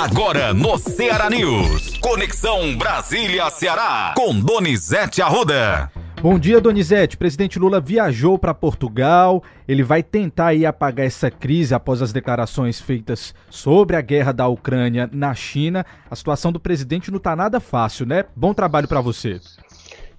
Agora 0.00 0.54
no 0.54 0.78
Ceará 0.78 1.28
News. 1.28 1.98
Conexão 1.98 2.74
Brasília-Ceará. 2.74 4.14
Com 4.16 4.40
Donizete 4.40 5.20
Arruda. 5.20 5.92
Bom 6.22 6.38
dia, 6.38 6.58
Donizete. 6.58 7.18
Presidente 7.18 7.58
Lula 7.58 7.82
viajou 7.82 8.38
para 8.38 8.54
Portugal. 8.54 9.44
Ele 9.68 9.82
vai 9.82 10.02
tentar 10.02 10.46
aí 10.46 10.64
apagar 10.64 11.04
essa 11.04 11.30
crise 11.30 11.74
após 11.74 12.00
as 12.00 12.14
declarações 12.14 12.80
feitas 12.80 13.34
sobre 13.50 13.94
a 13.94 14.00
guerra 14.00 14.32
da 14.32 14.48
Ucrânia 14.48 15.06
na 15.12 15.34
China. 15.34 15.84
A 16.10 16.16
situação 16.16 16.50
do 16.50 16.58
presidente 16.58 17.10
não 17.10 17.18
está 17.18 17.36
nada 17.36 17.60
fácil, 17.60 18.06
né? 18.06 18.24
Bom 18.34 18.54
trabalho 18.54 18.88
para 18.88 19.02
você. 19.02 19.38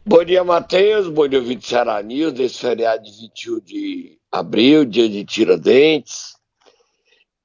Bom 0.06 0.24
dia, 0.24 0.44
Matheus. 0.44 1.10
Bom 1.10 1.28
dia, 1.28 1.40
ouvinte 1.40 1.68
Ceará 1.68 2.04
News, 2.04 2.34
desse 2.34 2.60
feriado 2.60 3.02
de 3.04 3.12
21 3.20 3.60
de 3.62 4.20
abril, 4.32 4.86
dia 4.86 5.10
de 5.10 5.26
Tiradentes. 5.26 6.36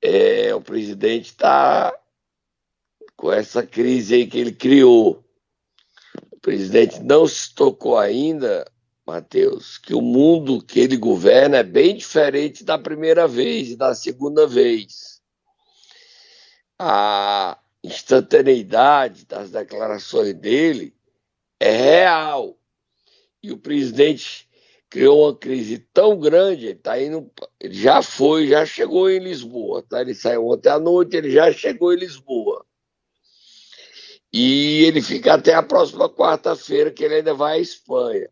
É, 0.03 0.55
o 0.55 0.61
presidente 0.61 1.31
está 1.31 1.95
com 3.17 3.33
essa 3.33 3.67
crise 3.67 4.15
aí 4.15 4.27
que 4.27 4.39
ele 4.39 4.53
criou. 4.53 5.25
O 6.31 6.39
presidente 6.41 7.01
não 7.01 7.27
se 7.27 7.55
tocou 7.55 7.97
ainda, 7.97 8.71
Matheus, 9.07 9.79
que 9.79 9.95
o 9.95 10.03
mundo 10.03 10.63
que 10.63 10.81
ele 10.81 10.97
governa 10.97 11.59
é 11.59 11.63
bem 11.63 11.97
diferente 11.97 12.63
da 12.63 12.79
primeira 12.79 13.27
vez 13.27 13.71
e 13.71 13.77
da 13.77 13.95
segunda 13.95 14.47
vez. 14.47 15.21
A 16.79 17.59
instantaneidade 17.83 19.25
das 19.25 19.51
declarações 19.51 20.35
dele 20.35 20.95
é 21.59 21.71
real. 21.71 22.59
E 23.43 23.51
o 23.51 23.59
presidente 23.59 24.47
criou 24.89 25.25
uma 25.25 25.37
crise 25.37 25.79
tão 25.93 26.19
grande, 26.19 26.67
ele 26.67 26.75
tá 26.75 27.01
indo, 27.01 27.31
ele 27.61 27.75
já 27.75 28.03
foi, 28.03 28.49
já 28.49 28.65
chegou 28.65 29.11
em 29.11 29.19
Lisboa, 29.19 29.83
tá? 29.83 30.01
Ele 30.01 30.15
saiu 30.15 30.49
ontem 30.49 30.69
à 30.69 30.79
noite, 30.79 31.17
ele 31.17 31.31
já 31.31 31.53
chegou 31.53 31.93
em 31.93 31.97
Lisboa. 31.97 32.65
E 34.33 34.85
ele 34.85 35.01
fica 35.01 35.35
até 35.35 35.55
a 35.55 35.63
próxima 35.63 36.09
quarta-feira, 36.09 36.91
que 36.91 37.05
ele 37.05 37.17
ainda 37.17 37.35
vai 37.35 37.59
à 37.59 37.61
Espanha. 37.61 38.29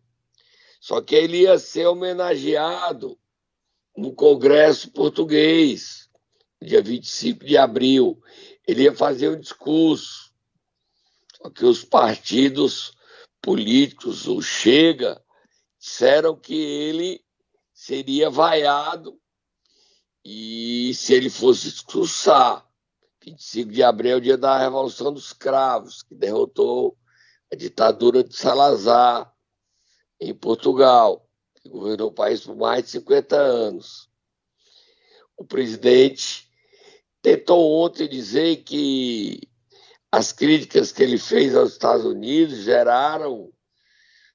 Só 0.80 1.00
que 1.00 1.14
ele 1.14 1.42
ia 1.42 1.58
ser 1.58 1.86
homenageado 1.86 3.18
no 3.96 4.12
Congresso 4.12 4.90
Português, 4.90 6.10
dia 6.60 6.82
25 6.82 7.44
de 7.44 7.56
abril. 7.56 8.20
Ele 8.66 8.82
ia 8.82 8.94
fazer 8.94 9.30
um 9.30 9.40
discurso. 9.40 10.32
Só 11.36 11.50
que 11.50 11.64
os 11.64 11.84
partidos 11.84 12.92
políticos, 13.40 14.26
o 14.26 14.42
Chega, 14.42 15.22
disseram 15.78 16.34
que 16.34 16.54
ele 16.54 17.24
seria 17.72 18.30
vaiado 18.30 19.18
e 20.24 20.92
se 20.94 21.12
ele 21.12 21.28
fosse 21.28 21.68
expulsar. 21.68 22.66
25 23.24 23.72
de 23.72 23.82
abril 23.82 24.12
é 24.12 24.16
o 24.16 24.20
dia 24.20 24.36
da 24.36 24.58
Revolução 24.58 25.12
dos 25.12 25.32
Cravos, 25.32 26.02
que 26.02 26.14
derrotou 26.14 26.96
a 27.50 27.56
ditadura 27.56 28.22
de 28.22 28.36
Salazar 28.36 29.32
em 30.20 30.34
Portugal, 30.34 31.26
que 31.54 31.68
governou 31.68 32.08
o 32.08 32.14
país 32.14 32.40
por 32.40 32.54
mais 32.54 32.84
de 32.84 32.90
50 32.90 33.36
anos. 33.36 34.10
O 35.36 35.44
presidente 35.44 36.50
tentou 37.22 37.82
ontem 37.82 38.08
dizer 38.08 38.56
que 38.64 39.48
as 40.12 40.30
críticas 40.30 40.92
que 40.92 41.02
ele 41.02 41.18
fez 41.18 41.56
aos 41.56 41.72
Estados 41.72 42.04
Unidos 42.04 42.58
geraram 42.58 43.50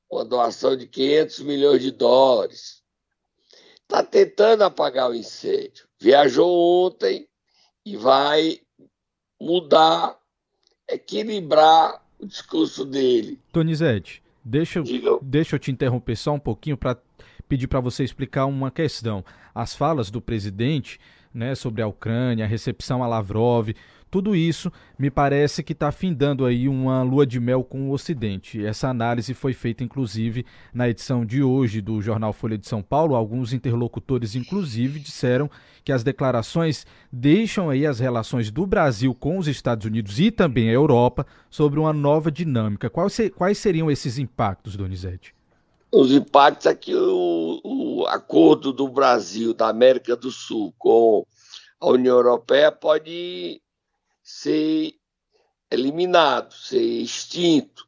uma 0.09 0.25
doação 0.25 0.75
de 0.75 0.87
500 0.87 1.39
milhões 1.41 1.81
de 1.81 1.91
dólares. 1.91 2.83
Está 3.83 4.03
tentando 4.03 4.63
apagar 4.63 5.09
o 5.09 5.15
incêndio. 5.15 5.87
Viajou 5.99 6.49
ontem 6.85 7.29
e 7.85 7.95
vai 7.95 8.59
mudar, 9.39 10.17
equilibrar 10.87 12.01
o 12.19 12.25
discurso 12.25 12.85
dele. 12.85 13.39
Donizete, 13.53 14.21
deixa, 14.43 14.83
deixa 15.21 15.55
eu 15.55 15.59
te 15.59 15.71
interromper 15.71 16.15
só 16.15 16.33
um 16.33 16.39
pouquinho 16.39 16.77
para 16.77 16.97
pedir 17.47 17.67
para 17.67 17.79
você 17.79 18.03
explicar 18.03 18.45
uma 18.45 18.69
questão. 18.69 19.23
As 19.53 19.75
falas 19.75 20.11
do 20.11 20.21
presidente 20.21 20.99
né, 21.33 21.55
sobre 21.55 21.81
a 21.81 21.87
Ucrânia, 21.87 22.45
a 22.45 22.47
recepção 22.47 23.03
a 23.03 23.07
Lavrov, 23.07 23.69
tudo 24.09 24.35
isso 24.35 24.71
me 24.97 25.09
parece 25.11 25.61
que 25.63 25.73
está 25.73 25.91
findando 25.91 26.45
aí 26.45 26.67
uma 26.67 27.03
lua 27.03 27.25
de 27.25 27.39
mel 27.39 27.63
com 27.63 27.89
o 27.89 27.93
Ocidente. 27.93 28.65
Essa 28.65 28.89
análise 28.89 29.33
foi 29.33 29.53
feita, 29.53 29.83
inclusive, 29.83 30.45
na 30.73 30.89
edição 30.89 31.25
de 31.25 31.43
hoje 31.43 31.79
do 31.79 32.01
jornal 32.01 32.33
Folha 32.33 32.57
de 32.57 32.67
São 32.67 32.81
Paulo. 32.81 33.15
Alguns 33.15 33.53
interlocutores, 33.53 34.35
inclusive, 34.35 34.99
disseram 34.99 35.49
que 35.83 35.91
as 35.91 36.03
declarações 36.03 36.85
deixam 37.11 37.69
aí 37.69 37.85
as 37.85 37.99
relações 37.99 38.51
do 38.51 38.65
Brasil 38.65 39.13
com 39.13 39.37
os 39.37 39.47
Estados 39.47 39.85
Unidos 39.85 40.19
e 40.19 40.31
também 40.31 40.69
a 40.69 40.73
Europa 40.73 41.25
sobre 41.49 41.79
uma 41.79 41.93
nova 41.93 42.31
dinâmica. 42.31 42.89
Quais, 42.89 43.57
seriam 43.57 43.89
esses 43.91 44.17
impactos, 44.17 44.75
Donizete? 44.75 45.35
Os 45.91 46.11
impactos 46.11 46.67
é 46.67 46.75
que 46.75 46.93
o, 46.93 47.59
o 47.63 48.05
acordo 48.07 48.71
do 48.71 48.87
Brasil, 48.87 49.53
da 49.53 49.69
América 49.69 50.15
do 50.15 50.29
Sul, 50.29 50.73
com 50.77 51.25
a 51.79 51.89
União 51.89 52.15
Europeia 52.17 52.71
pode 52.71 53.61
ser 54.29 54.93
eliminado, 55.71 56.53
ser 56.53 57.01
extinto. 57.01 57.87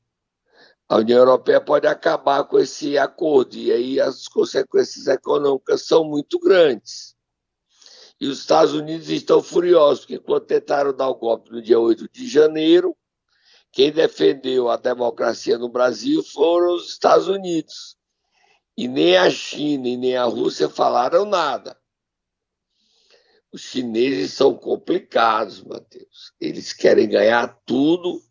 A 0.89 0.97
União 0.97 1.19
Europeia 1.19 1.61
pode 1.61 1.85
acabar 1.85 2.43
com 2.45 2.59
esse 2.59 2.97
acordo, 2.97 3.55
e 3.55 3.71
aí 3.71 3.99
as 4.01 4.27
consequências 4.27 5.07
econômicas 5.07 5.83
são 5.83 6.03
muito 6.03 6.39
grandes. 6.39 7.15
E 8.19 8.27
os 8.27 8.39
Estados 8.39 8.73
Unidos 8.73 9.09
estão 9.09 9.41
furiosos, 9.41 9.99
porque 9.99 10.19
quando 10.19 10.45
tentaram 10.45 10.93
dar 10.93 11.09
o 11.09 11.15
golpe 11.15 11.51
no 11.51 11.61
dia 11.61 11.79
8 11.79 12.09
de 12.11 12.27
janeiro, 12.27 12.97
quem 13.71 13.91
defendeu 13.91 14.67
a 14.67 14.77
democracia 14.77 15.57
no 15.57 15.69
Brasil 15.69 16.23
foram 16.23 16.75
os 16.75 16.89
Estados 16.89 17.27
Unidos. 17.27 17.95
E 18.75 18.87
nem 18.87 19.15
a 19.15 19.29
China 19.29 19.87
e 19.87 19.95
nem 19.95 20.17
a 20.17 20.25
Rússia 20.25 20.67
falaram 20.67 21.23
nada. 21.23 21.79
Os 23.53 23.61
chineses 23.61 24.33
são 24.33 24.53
complicados, 24.53 25.63
Matheus. 25.63 26.31
Eles 26.39 26.71
querem 26.71 27.09
ganhar 27.09 27.47
tudo 27.65 28.21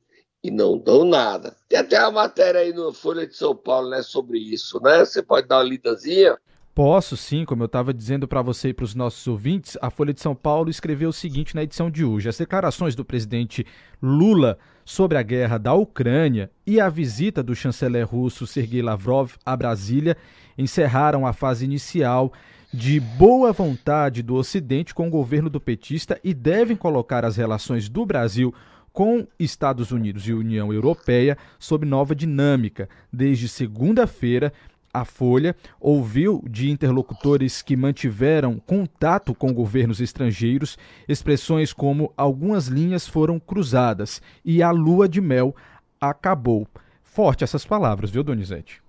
e 0.42 0.50
não 0.50 0.78
dão 0.78 1.04
nada. 1.04 1.54
Tem 1.68 1.78
até 1.78 2.00
uma 2.00 2.22
matéria 2.22 2.60
aí 2.60 2.72
no 2.72 2.92
Folha 2.92 3.26
de 3.26 3.36
São 3.36 3.54
Paulo 3.54 3.90
né, 3.90 4.02
sobre 4.02 4.38
isso, 4.38 4.80
né? 4.82 5.04
Você 5.04 5.22
pode 5.22 5.46
dar 5.46 5.58
uma 5.58 5.64
lidazinha? 5.64 6.38
Posso 6.74 7.16
sim, 7.16 7.44
como 7.44 7.62
eu 7.62 7.66
estava 7.66 7.92
dizendo 7.92 8.26
para 8.26 8.40
você 8.40 8.68
e 8.68 8.72
para 8.72 8.84
os 8.84 8.94
nossos 8.94 9.26
ouvintes, 9.26 9.76
a 9.82 9.90
Folha 9.90 10.14
de 10.14 10.20
São 10.20 10.34
Paulo 10.34 10.70
escreveu 10.70 11.10
o 11.10 11.12
seguinte 11.12 11.54
na 11.54 11.64
edição 11.64 11.90
de 11.90 12.04
hoje: 12.04 12.28
as 12.28 12.38
declarações 12.38 12.94
do 12.94 13.04
presidente 13.04 13.66
Lula 14.00 14.56
sobre 14.84 15.18
a 15.18 15.22
guerra 15.22 15.58
da 15.58 15.74
Ucrânia 15.74 16.50
e 16.66 16.80
a 16.80 16.88
visita 16.88 17.42
do 17.42 17.54
chanceler 17.54 18.08
russo 18.08 18.46
Sergei 18.46 18.80
Lavrov 18.80 19.32
a 19.44 19.56
Brasília 19.56 20.16
encerraram 20.56 21.26
a 21.26 21.32
fase 21.32 21.64
inicial 21.64 22.32
de 22.72 23.00
boa 23.00 23.52
vontade 23.52 24.22
do 24.22 24.36
Ocidente 24.36 24.94
com 24.94 25.08
o 25.08 25.10
governo 25.10 25.50
do 25.50 25.60
petista 25.60 26.20
e 26.22 26.32
devem 26.32 26.76
colocar 26.76 27.24
as 27.24 27.36
relações 27.36 27.88
do 27.88 28.06
Brasil 28.06 28.54
com 28.92 29.26
Estados 29.38 29.90
Unidos 29.90 30.26
e 30.26 30.32
União 30.32 30.72
Europeia 30.72 31.36
sob 31.58 31.84
nova 31.84 32.14
dinâmica. 32.14 32.88
Desde 33.12 33.48
segunda-feira, 33.48 34.52
a 34.92 35.04
Folha 35.04 35.54
ouviu 35.80 36.44
de 36.48 36.70
interlocutores 36.70 37.62
que 37.62 37.76
mantiveram 37.76 38.58
contato 38.58 39.34
com 39.34 39.52
governos 39.52 40.00
estrangeiros 40.00 40.76
expressões 41.08 41.72
como 41.72 42.12
algumas 42.16 42.66
linhas 42.66 43.06
foram 43.06 43.38
cruzadas 43.38 44.20
e 44.44 44.62
a 44.62 44.70
lua 44.70 45.08
de 45.08 45.20
mel 45.20 45.54
acabou. 46.00 46.66
Forte 47.02 47.44
essas 47.44 47.64
palavras, 47.64 48.10
viu, 48.10 48.22
Donizete? 48.22 48.80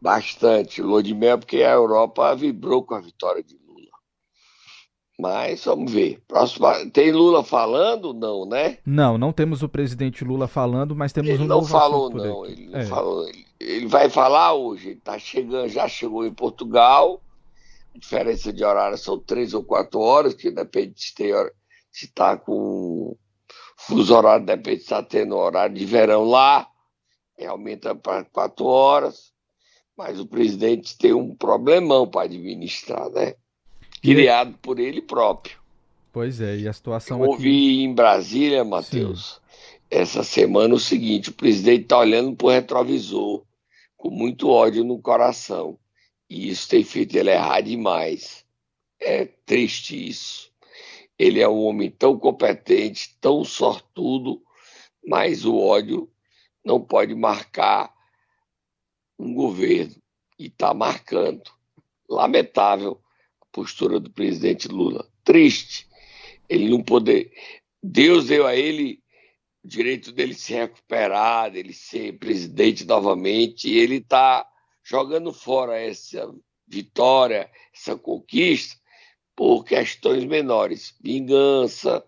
Bastante 0.00 0.82
lua 0.82 1.02
de 1.02 1.14
mel, 1.14 1.38
porque 1.38 1.62
a 1.62 1.72
Europa 1.72 2.34
vibrou 2.34 2.82
com 2.82 2.94
a 2.94 3.00
vitória 3.00 3.42
de 3.42 3.56
Lula. 3.66 3.90
Mas 5.18 5.64
vamos 5.64 5.90
ver. 5.90 6.22
Próximo, 6.28 6.66
tem 6.90 7.10
Lula 7.10 7.42
falando? 7.42 8.12
Não, 8.12 8.44
né? 8.46 8.78
Não, 8.84 9.16
não 9.16 9.32
temos 9.32 9.62
o 9.62 9.68
presidente 9.68 10.24
Lula 10.24 10.46
falando, 10.46 10.94
mas 10.94 11.12
temos 11.12 11.30
ele 11.30 11.44
um 11.44 11.46
não 11.46 11.64
falou, 11.64 12.10
não. 12.10 12.44
Ele 12.44 12.68
não 12.68 12.78
é. 12.78 12.84
falou. 12.84 13.28
Ele, 13.28 13.46
ele, 13.58 13.86
vai 13.86 14.10
falar 14.10 14.52
hoje. 14.52 14.90
Ele 14.90 15.00
tá 15.00 15.18
chegando, 15.18 15.68
já 15.68 15.88
chegou 15.88 16.26
em 16.26 16.32
Portugal. 16.32 17.20
A 17.94 17.98
diferença 17.98 18.52
de 18.52 18.62
horário 18.62 18.98
são 18.98 19.18
três 19.18 19.54
ou 19.54 19.64
quatro 19.64 20.00
horas, 20.00 20.34
que 20.34 20.50
depende 20.50 20.94
se 20.96 21.14
tem 21.14 21.32
se 21.90 22.04
está 22.04 22.36
com 22.36 23.16
fuso 23.74 24.14
horário, 24.14 24.44
depende 24.44 24.78
se 24.78 24.82
está 24.82 25.02
tendo 25.02 25.34
horário 25.34 25.74
de 25.74 25.86
verão 25.86 26.24
lá, 26.24 26.68
aumenta 27.48 27.94
para 27.94 28.22
quatro 28.24 28.66
horas. 28.66 29.32
Mas 29.96 30.20
o 30.20 30.26
presidente 30.26 30.96
tem 30.98 31.12
um 31.12 31.34
problemão 31.34 32.06
para 32.06 32.22
administrar, 32.22 33.08
né? 33.10 33.34
Criado 34.02 34.50
e... 34.50 34.58
por 34.58 34.78
ele 34.78 35.00
próprio. 35.00 35.58
Pois 36.12 36.40
é, 36.40 36.56
e 36.58 36.68
a 36.68 36.72
situação 36.72 37.22
Eu 37.22 37.30
ouvi 37.30 37.48
aqui... 37.48 37.82
em 37.84 37.94
Brasília, 37.94 38.64
Matheus, 38.64 39.40
essa 39.90 40.22
semana 40.22 40.74
o 40.74 40.80
seguinte: 40.80 41.30
o 41.30 41.34
presidente 41.34 41.82
está 41.82 41.98
olhando 41.98 42.34
para 42.36 42.46
o 42.46 42.50
retrovisor 42.50 43.42
com 43.96 44.10
muito 44.10 44.48
ódio 44.48 44.84
no 44.84 45.00
coração. 45.00 45.78
E 46.28 46.48
isso 46.48 46.68
tem 46.68 46.84
feito 46.84 47.16
ele 47.16 47.30
errar 47.30 47.60
demais. 47.60 48.44
É 49.00 49.24
triste 49.24 50.08
isso. 50.08 50.50
Ele 51.18 51.40
é 51.40 51.48
um 51.48 51.64
homem 51.64 51.90
tão 51.90 52.18
competente, 52.18 53.16
tão 53.20 53.44
sortudo, 53.44 54.42
mas 55.06 55.44
o 55.44 55.56
ódio 55.56 56.10
não 56.64 56.80
pode 56.80 57.14
marcar 57.14 57.94
um 59.18 59.34
governo 59.34 59.96
e 60.38 60.46
está 60.46 60.72
marcando. 60.74 61.50
Lamentável 62.08 63.00
a 63.40 63.46
postura 63.52 63.98
do 63.98 64.10
presidente 64.10 64.68
Lula. 64.68 65.08
Triste. 65.24 65.88
Ele 66.48 66.68
não 66.68 66.82
poder. 66.82 67.32
Deus 67.82 68.26
deu 68.26 68.46
a 68.46 68.54
ele 68.54 69.02
o 69.64 69.68
direito 69.68 70.12
dele 70.12 70.32
se 70.32 70.54
recuperar, 70.54 71.50
dele 71.50 71.72
ser 71.72 72.16
presidente 72.18 72.84
novamente, 72.84 73.68
e 73.68 73.76
ele 73.76 73.96
está 73.96 74.48
jogando 74.84 75.32
fora 75.32 75.76
essa 75.76 76.32
vitória, 76.68 77.50
essa 77.74 77.96
conquista, 77.96 78.76
por 79.34 79.64
questões 79.64 80.24
menores. 80.24 80.94
Vingança, 81.00 82.06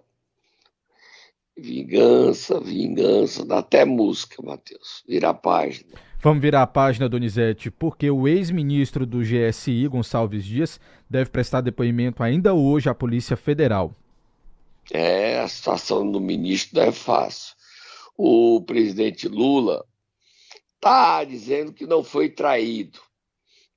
vingança, 1.57 2.61
vingança, 2.61 3.45
dá 3.45 3.59
até 3.59 3.85
música, 3.85 4.41
Matheus. 4.41 5.03
Vira 5.07 5.31
a 5.31 5.35
página. 5.35 6.08
Vamos 6.21 6.43
virar 6.43 6.63
a 6.63 6.67
página, 6.67 7.09
Donizete, 7.09 7.71
porque 7.71 8.11
o 8.11 8.27
ex-ministro 8.27 9.07
do 9.07 9.21
GSI, 9.21 9.87
Gonçalves 9.87 10.45
Dias, 10.45 10.81
deve 11.09 11.31
prestar 11.31 11.61
depoimento 11.61 12.25
ainda 12.25 12.53
hoje 12.53 12.89
à 12.89 12.95
Polícia 12.95 13.37
Federal. 13.37 13.95
É, 14.91 15.39
a 15.39 15.47
situação 15.47 16.11
do 16.11 16.21
ministro 16.21 16.81
não 16.81 16.89
é 16.89 16.91
fácil. 16.91 17.55
O 18.17 18.61
presidente 18.63 19.29
Lula 19.29 19.85
está 20.75 21.23
dizendo 21.23 21.73
que 21.73 21.87
não 21.87 22.03
foi 22.03 22.29
traído, 22.29 22.99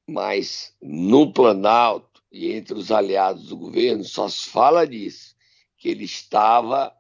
mas 0.08 0.74
no 0.82 1.32
Planalto 1.32 2.24
e 2.32 2.54
entre 2.54 2.74
os 2.74 2.92
aliados 2.92 3.50
do 3.50 3.58
governo 3.58 4.04
só 4.04 4.28
se 4.28 4.50
fala 4.50 4.88
disso, 4.88 5.36
que 5.78 5.90
ele 5.90 6.06
estava 6.06 6.92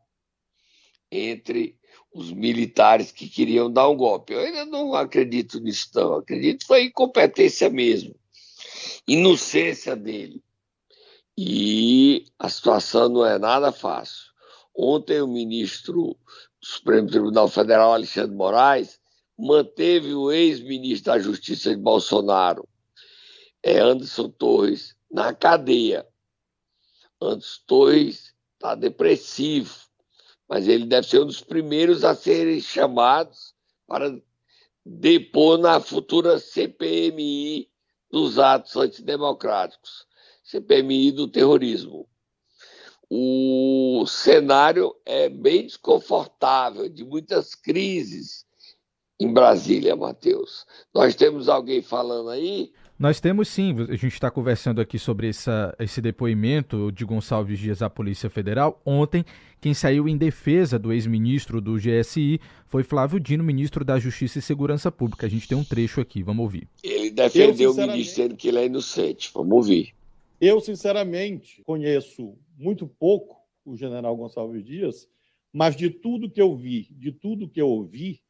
entre 1.11 1.75
os 2.13 2.31
militares 2.31 3.11
que 3.11 3.29
queriam 3.29 3.71
dar 3.71 3.89
um 3.89 3.95
golpe. 3.95 4.33
Eu 4.33 4.39
ainda 4.39 4.65
não 4.65 4.93
acredito 4.93 5.59
nisso, 5.59 5.89
não. 5.95 6.15
Acredito 6.15 6.65
foi 6.65 6.85
incompetência 6.85 7.69
mesmo, 7.69 8.15
inocência 9.07 9.95
dele. 9.95 10.43
E 11.37 12.25
a 12.37 12.49
situação 12.49 13.09
não 13.09 13.25
é 13.25 13.39
nada 13.39 13.71
fácil. 13.71 14.31
Ontem 14.75 15.21
o 15.21 15.27
ministro 15.27 16.17
do 16.61 16.67
Supremo 16.67 17.09
Tribunal 17.09 17.47
Federal, 17.47 17.93
Alexandre 17.93 18.35
Moraes, 18.35 18.99
manteve 19.37 20.13
o 20.13 20.31
ex-ministro 20.31 21.13
da 21.13 21.19
Justiça 21.19 21.71
de 21.71 21.81
Bolsonaro, 21.81 22.67
é 23.63 23.79
Anderson 23.79 24.29
Torres, 24.29 24.95
na 25.11 25.33
cadeia. 25.33 26.05
Anderson 27.19 27.61
Torres 27.65 28.33
está 28.53 28.75
depressivo, 28.75 29.75
mas 30.51 30.67
ele 30.67 30.85
deve 30.85 31.07
ser 31.07 31.21
um 31.21 31.25
dos 31.25 31.39
primeiros 31.39 32.03
a 32.03 32.13
serem 32.13 32.59
chamados 32.59 33.55
para 33.87 34.21
depor 34.85 35.57
na 35.57 35.79
futura 35.79 36.39
CPMI 36.39 37.69
dos 38.11 38.37
atos 38.37 38.75
antidemocráticos, 38.75 40.05
CPMI 40.43 41.13
do 41.13 41.29
terrorismo. 41.29 42.05
O 43.09 44.03
cenário 44.05 44.93
é 45.05 45.29
bem 45.29 45.67
desconfortável, 45.67 46.89
de 46.89 47.05
muitas 47.05 47.55
crises 47.55 48.45
em 49.21 49.31
Brasília, 49.31 49.95
Matheus. 49.95 50.65
Nós 50.93 51.15
temos 51.15 51.47
alguém 51.47 51.81
falando 51.81 52.29
aí 52.29 52.73
nós 53.01 53.19
temos 53.19 53.47
sim, 53.47 53.75
a 53.89 53.95
gente 53.95 54.13
está 54.13 54.29
conversando 54.29 54.79
aqui 54.79 54.99
sobre 54.99 55.27
essa, 55.27 55.75
esse 55.79 55.99
depoimento 55.99 56.91
de 56.91 57.03
Gonçalves 57.03 57.57
Dias 57.57 57.81
à 57.81 57.89
Polícia 57.89 58.29
Federal. 58.29 58.79
Ontem, 58.85 59.25
quem 59.59 59.73
saiu 59.73 60.07
em 60.07 60.15
defesa 60.15 60.77
do 60.77 60.93
ex-ministro 60.93 61.59
do 61.59 61.77
GSI 61.77 62.39
foi 62.67 62.83
Flávio 62.83 63.19
Dino, 63.19 63.43
ministro 63.43 63.83
da 63.83 63.97
Justiça 63.97 64.37
e 64.37 64.41
Segurança 64.43 64.91
Pública. 64.91 65.25
A 65.25 65.29
gente 65.29 65.47
tem 65.47 65.57
um 65.57 65.63
trecho 65.63 65.99
aqui, 65.99 66.21
vamos 66.21 66.43
ouvir. 66.43 66.67
Ele 66.83 67.09
defendeu 67.09 67.71
o 67.71 67.75
ministro 67.75 68.35
que 68.35 68.49
ele 68.49 68.59
é 68.59 68.65
inocente, 68.67 69.31
vamos 69.33 69.51
ouvir. 69.51 69.95
Eu, 70.39 70.59
sinceramente, 70.59 71.63
conheço 71.63 72.37
muito 72.55 72.85
pouco 72.85 73.35
o 73.65 73.75
general 73.75 74.15
Gonçalves 74.15 74.63
Dias, 74.63 75.07
mas 75.51 75.75
de 75.75 75.89
tudo 75.89 76.29
que 76.29 76.39
eu 76.39 76.55
vi, 76.55 76.87
de 76.91 77.11
tudo 77.11 77.49
que 77.49 77.59
eu 77.59 77.67
ouvi, 77.67 78.21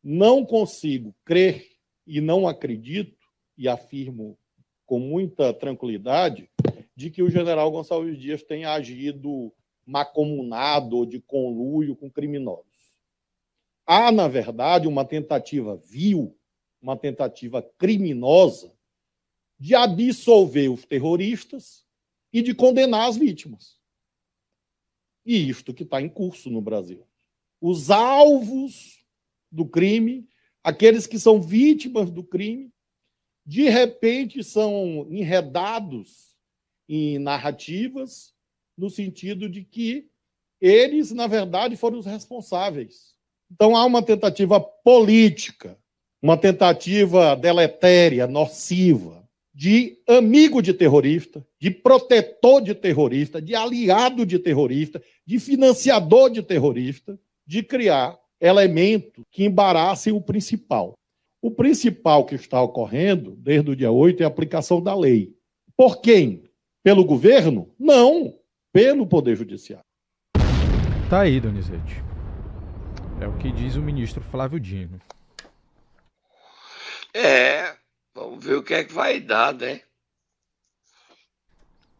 não 0.00 0.46
consigo 0.46 1.12
crer 1.24 1.66
e 2.06 2.20
não 2.20 2.46
acredito 2.46 3.15
e 3.56 3.68
afirmo 3.68 4.38
com 4.84 5.00
muita 5.00 5.52
tranquilidade, 5.52 6.48
de 6.94 7.10
que 7.10 7.22
o 7.22 7.30
general 7.30 7.70
Gonçalves 7.70 8.18
Dias 8.18 8.42
tenha 8.42 8.72
agido 8.72 9.52
macomunado 9.84 10.96
ou 10.96 11.06
de 11.06 11.20
conluio 11.20 11.94
com 11.94 12.10
criminosos. 12.10 12.66
Há, 13.86 14.10
na 14.10 14.26
verdade, 14.26 14.88
uma 14.88 15.04
tentativa 15.04 15.76
vil, 15.76 16.36
uma 16.80 16.96
tentativa 16.96 17.62
criminosa 17.78 18.72
de 19.58 19.74
absolver 19.74 20.68
os 20.68 20.84
terroristas 20.84 21.84
e 22.32 22.42
de 22.42 22.54
condenar 22.54 23.08
as 23.08 23.16
vítimas. 23.16 23.78
E 25.24 25.48
isto 25.48 25.72
que 25.72 25.82
está 25.82 26.00
em 26.00 26.08
curso 26.08 26.50
no 26.50 26.60
Brasil. 26.60 27.06
Os 27.60 27.90
alvos 27.90 29.04
do 29.50 29.66
crime, 29.66 30.28
aqueles 30.62 31.06
que 31.06 31.18
são 31.18 31.40
vítimas 31.40 32.10
do 32.10 32.22
crime, 32.22 32.72
de 33.46 33.68
repente 33.68 34.42
são 34.42 35.06
enredados 35.08 36.34
em 36.88 37.18
narrativas 37.18 38.34
no 38.76 38.90
sentido 38.90 39.48
de 39.48 39.62
que 39.62 40.08
eles, 40.60 41.12
na 41.12 41.26
verdade, 41.26 41.76
foram 41.76 41.98
os 41.98 42.06
responsáveis. 42.06 43.14
Então 43.50 43.76
há 43.76 43.84
uma 43.84 44.02
tentativa 44.02 44.58
política, 44.58 45.78
uma 46.20 46.36
tentativa 46.36 47.36
deletéria, 47.36 48.26
nociva, 48.26 49.24
de 49.54 49.96
amigo 50.08 50.60
de 50.60 50.74
terrorista, 50.74 51.46
de 51.58 51.70
protetor 51.70 52.60
de 52.60 52.74
terrorista, 52.74 53.40
de 53.40 53.54
aliado 53.54 54.26
de 54.26 54.38
terrorista, 54.38 55.00
de 55.24 55.38
financiador 55.38 56.30
de 56.30 56.42
terrorista, 56.42 57.18
de 57.46 57.62
criar 57.62 58.18
elementos 58.40 59.24
que 59.30 59.44
embaraçem 59.44 60.12
o 60.12 60.20
principal. 60.20 60.94
O 61.46 61.50
principal 61.52 62.26
que 62.26 62.34
está 62.34 62.60
ocorrendo 62.60 63.36
desde 63.36 63.70
o 63.70 63.76
dia 63.76 63.88
8 63.88 64.20
é 64.20 64.24
a 64.24 64.28
aplicação 64.28 64.82
da 64.82 64.96
lei. 64.96 65.32
Por 65.76 66.00
quem? 66.00 66.50
Pelo 66.82 67.04
governo? 67.04 67.72
Não, 67.78 68.34
pelo 68.72 69.06
Poder 69.06 69.36
Judiciário. 69.36 69.84
Tá 71.08 71.20
aí, 71.20 71.38
Donizete. 71.38 72.02
É 73.20 73.28
o 73.28 73.36
que 73.38 73.52
diz 73.52 73.76
o 73.76 73.80
ministro 73.80 74.20
Flávio 74.24 74.58
Dino. 74.58 75.00
É, 77.14 77.76
vamos 78.12 78.44
ver 78.44 78.56
o 78.56 78.62
que 78.64 78.74
é 78.74 78.82
que 78.82 78.92
vai 78.92 79.20
dar, 79.20 79.54
né? 79.54 79.82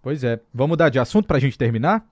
Pois 0.03 0.25
é. 0.25 0.41
Vamos 0.53 0.71
mudar 0.71 0.89
de 0.89 0.99
assunto 0.99 1.29
para 1.29 1.37
a 1.37 1.41
gente 1.41 1.57
terminar? 1.57 2.05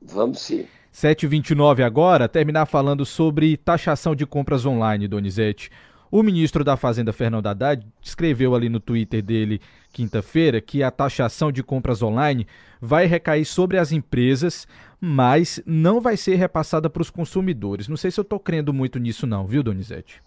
Vamos 0.00 0.38
sim. 0.38 0.68
7h29 0.94 1.84
agora, 1.84 2.28
terminar 2.28 2.64
falando 2.66 3.04
sobre 3.04 3.56
taxação 3.56 4.14
de 4.14 4.24
compras 4.24 4.64
online, 4.64 5.08
Donizete. 5.08 5.68
O 6.10 6.22
ministro 6.22 6.62
da 6.62 6.76
Fazenda, 6.76 7.12
Fernando 7.12 7.46
Haddad, 7.46 7.86
escreveu 8.00 8.54
ali 8.54 8.68
no 8.68 8.78
Twitter 8.78 9.22
dele, 9.22 9.60
quinta-feira, 9.92 10.60
que 10.60 10.82
a 10.82 10.90
taxação 10.90 11.50
de 11.50 11.62
compras 11.62 12.02
online 12.02 12.46
vai 12.80 13.06
recair 13.06 13.44
sobre 13.44 13.78
as 13.78 13.92
empresas, 13.92 14.68
mas 15.00 15.60
não 15.66 16.00
vai 16.00 16.16
ser 16.16 16.36
repassada 16.36 16.88
para 16.88 17.02
os 17.02 17.10
consumidores. 17.10 17.88
Não 17.88 17.96
sei 17.96 18.10
se 18.10 18.20
eu 18.20 18.22
estou 18.22 18.38
crendo 18.38 18.72
muito 18.72 18.98
nisso, 18.98 19.26
não, 19.26 19.46
viu, 19.46 19.62
Donizete? 19.62 20.22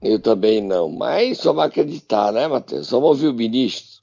Eu 0.00 0.18
também 0.20 0.62
não, 0.62 0.88
mas 0.88 1.38
só 1.38 1.52
vai 1.52 1.66
acreditar, 1.66 2.32
né, 2.32 2.46
Matheus? 2.46 2.90
Vamos 2.90 3.08
ouvir 3.08 3.28
o 3.28 3.34
ministro. 3.34 3.98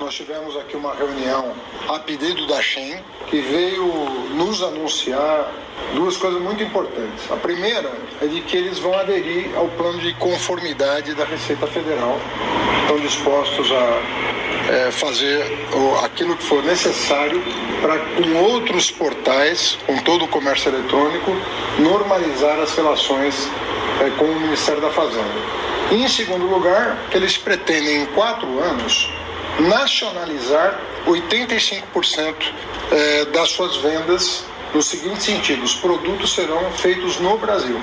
Nós 0.00 0.12
tivemos 0.12 0.56
aqui 0.56 0.76
uma 0.76 0.92
reunião 0.92 1.54
a 1.88 2.00
pedido 2.00 2.48
da 2.48 2.60
Shen, 2.60 2.98
que 3.28 3.40
veio 3.40 3.86
nos 4.34 4.60
anunciar 4.60 5.52
duas 5.94 6.16
coisas 6.16 6.42
muito 6.42 6.64
importantes. 6.64 7.30
A 7.30 7.36
primeira 7.36 7.92
é 8.20 8.26
de 8.26 8.40
que 8.40 8.56
eles 8.56 8.80
vão 8.80 8.92
aderir 8.92 9.56
ao 9.56 9.68
plano 9.68 10.00
de 10.00 10.12
conformidade 10.14 11.14
da 11.14 11.24
Receita 11.24 11.68
Federal. 11.68 12.18
Estão 12.82 12.98
dispostos 12.98 13.70
a 13.70 14.72
é, 14.72 14.90
fazer 14.90 15.46
aquilo 16.02 16.36
que 16.36 16.42
for 16.42 16.60
necessário 16.64 17.40
para, 17.80 17.96
com 17.96 18.36
outros 18.42 18.90
portais, 18.90 19.78
com 19.86 19.96
todo 19.98 20.24
o 20.24 20.28
comércio 20.28 20.70
eletrônico, 20.70 21.30
normalizar 21.78 22.58
as 22.58 22.74
relações 22.74 23.48
é, 24.00 24.10
com 24.18 24.24
o 24.24 24.40
Ministério 24.40 24.82
da 24.82 24.90
Fazenda. 24.90 25.64
E, 25.92 26.02
em 26.02 26.08
segundo 26.08 26.46
lugar, 26.46 26.98
que 27.12 27.16
eles 27.16 27.38
pretendem, 27.38 28.02
em 28.02 28.06
quatro 28.06 28.58
anos, 28.58 29.08
nacionalizar 29.60 30.80
85% 31.06 32.34
é, 32.90 33.24
das 33.26 33.50
suas 33.50 33.76
vendas 33.76 34.44
no 34.74 34.82
seguinte 34.82 35.22
sentido: 35.22 35.62
os 35.62 35.74
produtos 35.76 36.34
serão 36.34 36.70
feitos 36.72 37.20
no 37.20 37.38
Brasil. 37.38 37.76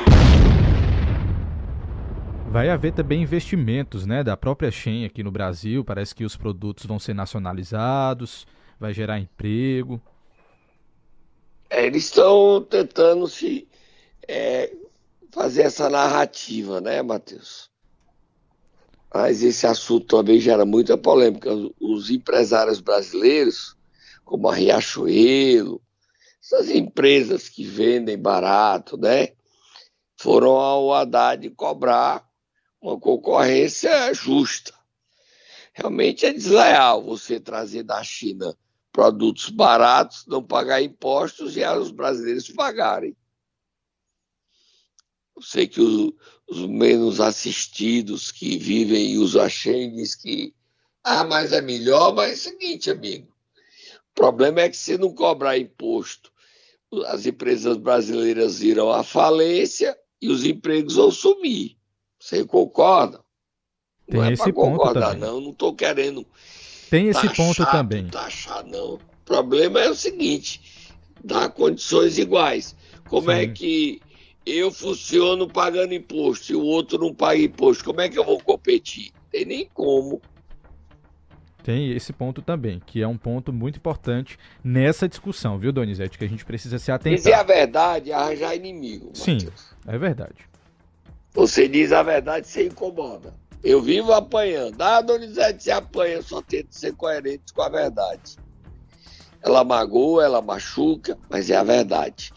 Vai 2.50 2.70
haver 2.70 2.94
também 2.94 3.22
investimentos 3.22 4.06
né, 4.06 4.24
da 4.24 4.36
própria 4.36 4.70
Shen 4.70 5.06
aqui 5.06 5.24
no 5.24 5.32
Brasil. 5.32 5.86
Parece 5.86 6.14
que 6.14 6.26
os 6.26 6.36
produtos 6.36 6.86
vão 6.86 7.00
ser 7.00 7.14
nacionalizados, 7.14 8.46
vai 8.78 8.94
gerar 8.94 9.20
emprego. 9.20 10.02
É, 11.70 11.86
eles 11.86 12.04
estão 12.04 12.62
tentando 12.70 13.26
se 13.26 13.66
é, 14.28 14.70
fazer 15.32 15.62
essa 15.62 15.90
narrativa, 15.90 16.82
né, 16.82 17.02
Matheus? 17.02 17.71
Mas 19.14 19.44
esse 19.44 19.68
assunto 19.68 20.18
também 20.18 20.40
gera 20.40 20.66
muita 20.66 20.98
polêmica. 20.98 21.50
Os 21.80 22.10
empresários 22.10 22.80
brasileiros, 22.80 23.76
como 24.24 24.48
a 24.48 24.56
Riachuelo, 24.56 25.82
essas 26.42 26.70
empresas 26.70 27.50
que 27.50 27.64
vendem 27.64 28.18
barato, 28.18 28.98
né? 28.98 29.30
Foram 30.18 30.52
ao 30.52 30.94
Haddad 30.94 31.50
cobrar 31.52 32.26
uma 32.82 33.00
concorrência 33.00 34.14
justa. 34.14 34.74
Realmente 35.74 36.26
é 36.26 36.34
desleal 36.34 37.04
você 37.04 37.40
trazer 37.40 37.84
da 37.84 38.04
China 38.04 38.56
produtos 38.92 39.50
baratos, 39.50 40.26
não 40.28 40.44
pagar 40.44 40.82
impostos 40.82 41.56
e 41.56 41.66
os 41.66 41.92
brasileiros 41.92 42.50
pagarem. 42.50 43.16
Sei 45.42 45.68
que 45.68 45.82
os, 45.82 46.14
os 46.48 46.68
menos 46.68 47.20
assistidos 47.20 48.32
que 48.32 48.58
vivem 48.58 49.12
e 49.12 49.18
usam 49.18 49.44
a 49.44 49.50
Shen 49.50 49.96
diz 49.96 50.16
que 50.16 50.54
ah, 51.04 51.24
mas 51.24 51.52
é 51.52 51.62
melhor, 51.62 52.14
mas 52.14 52.30
é 52.30 52.34
o 52.34 52.38
seguinte, 52.38 52.92
amigo. 52.92 53.28
O 54.12 54.14
problema 54.14 54.62
é 54.62 54.70
que 54.70 54.78
se 54.78 54.98
não 54.98 55.14
cobrar 55.14 55.58
imposto, 55.58 56.32
as 57.08 57.26
empresas 57.26 57.78
brasileiras 57.78 58.62
irão 58.62 58.92
à 58.92 59.04
falência 59.04 59.98
e 60.22 60.30
os 60.30 60.46
empregos 60.46 60.96
vão 60.96 61.10
sumir. 61.10 61.78
Você 62.20 62.46
concorda? 62.46 63.24
Tem 64.08 64.20
não 64.20 64.26
é 64.26 64.34
esse 64.34 64.54
ponto 64.54 64.78
concordar, 64.78 65.14
também. 65.14 65.22
não. 65.22 65.42
Não 65.42 65.52
estou 65.52 65.74
querendo. 65.74 66.26
Tem 66.90 67.08
esse 67.08 67.22
taxar, 67.22 67.36
ponto 67.36 67.66
também. 67.66 68.08
Taxar, 68.08 68.66
não. 68.68 68.96
O 68.96 69.00
problema 69.26 69.80
é 69.80 69.90
o 69.90 69.96
seguinte: 69.96 70.62
dar 71.24 71.50
condições 71.50 72.18
iguais. 72.18 72.76
Como 73.10 73.32
é 73.32 73.38
Sim. 73.38 73.42
é 73.42 73.54
que 73.54 74.02
eu 74.46 74.72
funciono 74.72 75.48
pagando 75.48 75.94
imposto 75.94 76.52
e 76.52 76.56
o 76.56 76.64
outro 76.64 76.98
não 76.98 77.14
paga 77.14 77.40
imposto? 77.42 77.84
Como 77.84 78.02
é 78.02 78.10
que 78.10 78.18
eu 78.18 78.26
vou 78.26 78.40
competir? 78.40 79.12
Tem 79.32 79.46
nem 79.46 79.70
como. 79.74 80.22
Tem 81.64 81.92
esse 81.92 82.12
ponto 82.12 82.42
também, 82.42 82.82
que 82.86 83.02
é 83.02 83.08
um 83.08 83.18
ponto 83.18 83.54
muito 83.54 83.78
importante 83.78 84.38
nessa 84.64 85.08
discussão, 85.08 85.60
viu, 85.60 85.72
Donizete? 85.72 86.18
Que 86.18 86.26
a 86.26 86.30
gente 86.30 86.44
precisa 86.44 86.80
se 86.80 86.92
atentar. 86.92 87.18
Dizer 87.18 87.34
a 87.34 87.44
verdade 87.44 88.12
arranjar 88.12 88.56
inimigo. 88.56 89.12
Sim, 89.14 89.38
é 89.86 89.98
verdade. 89.98 90.50
Você 91.34 91.68
diz 91.68 91.92
a 91.92 92.02
verdade, 92.02 92.48
você 92.48 92.66
incomoda. 92.66 93.34
Eu 93.64 93.80
vivo 93.80 94.12
apanhando. 94.12 94.82
Ah, 94.82 95.02
Donizete, 95.02 95.64
se 95.64 95.72
apanha, 95.72 96.22
só 96.24 96.42
tento 96.42 96.72
ser 96.72 96.96
coerente 96.96 97.54
com 97.54 97.62
a 97.62 97.70
verdade. 97.70 98.38
Ela 99.44 99.64
magoa, 99.64 100.24
ela 100.24 100.42
machuca, 100.42 101.18
mas 101.30 101.50
é 101.52 101.56
a 101.56 101.64
verdade. 101.64 102.34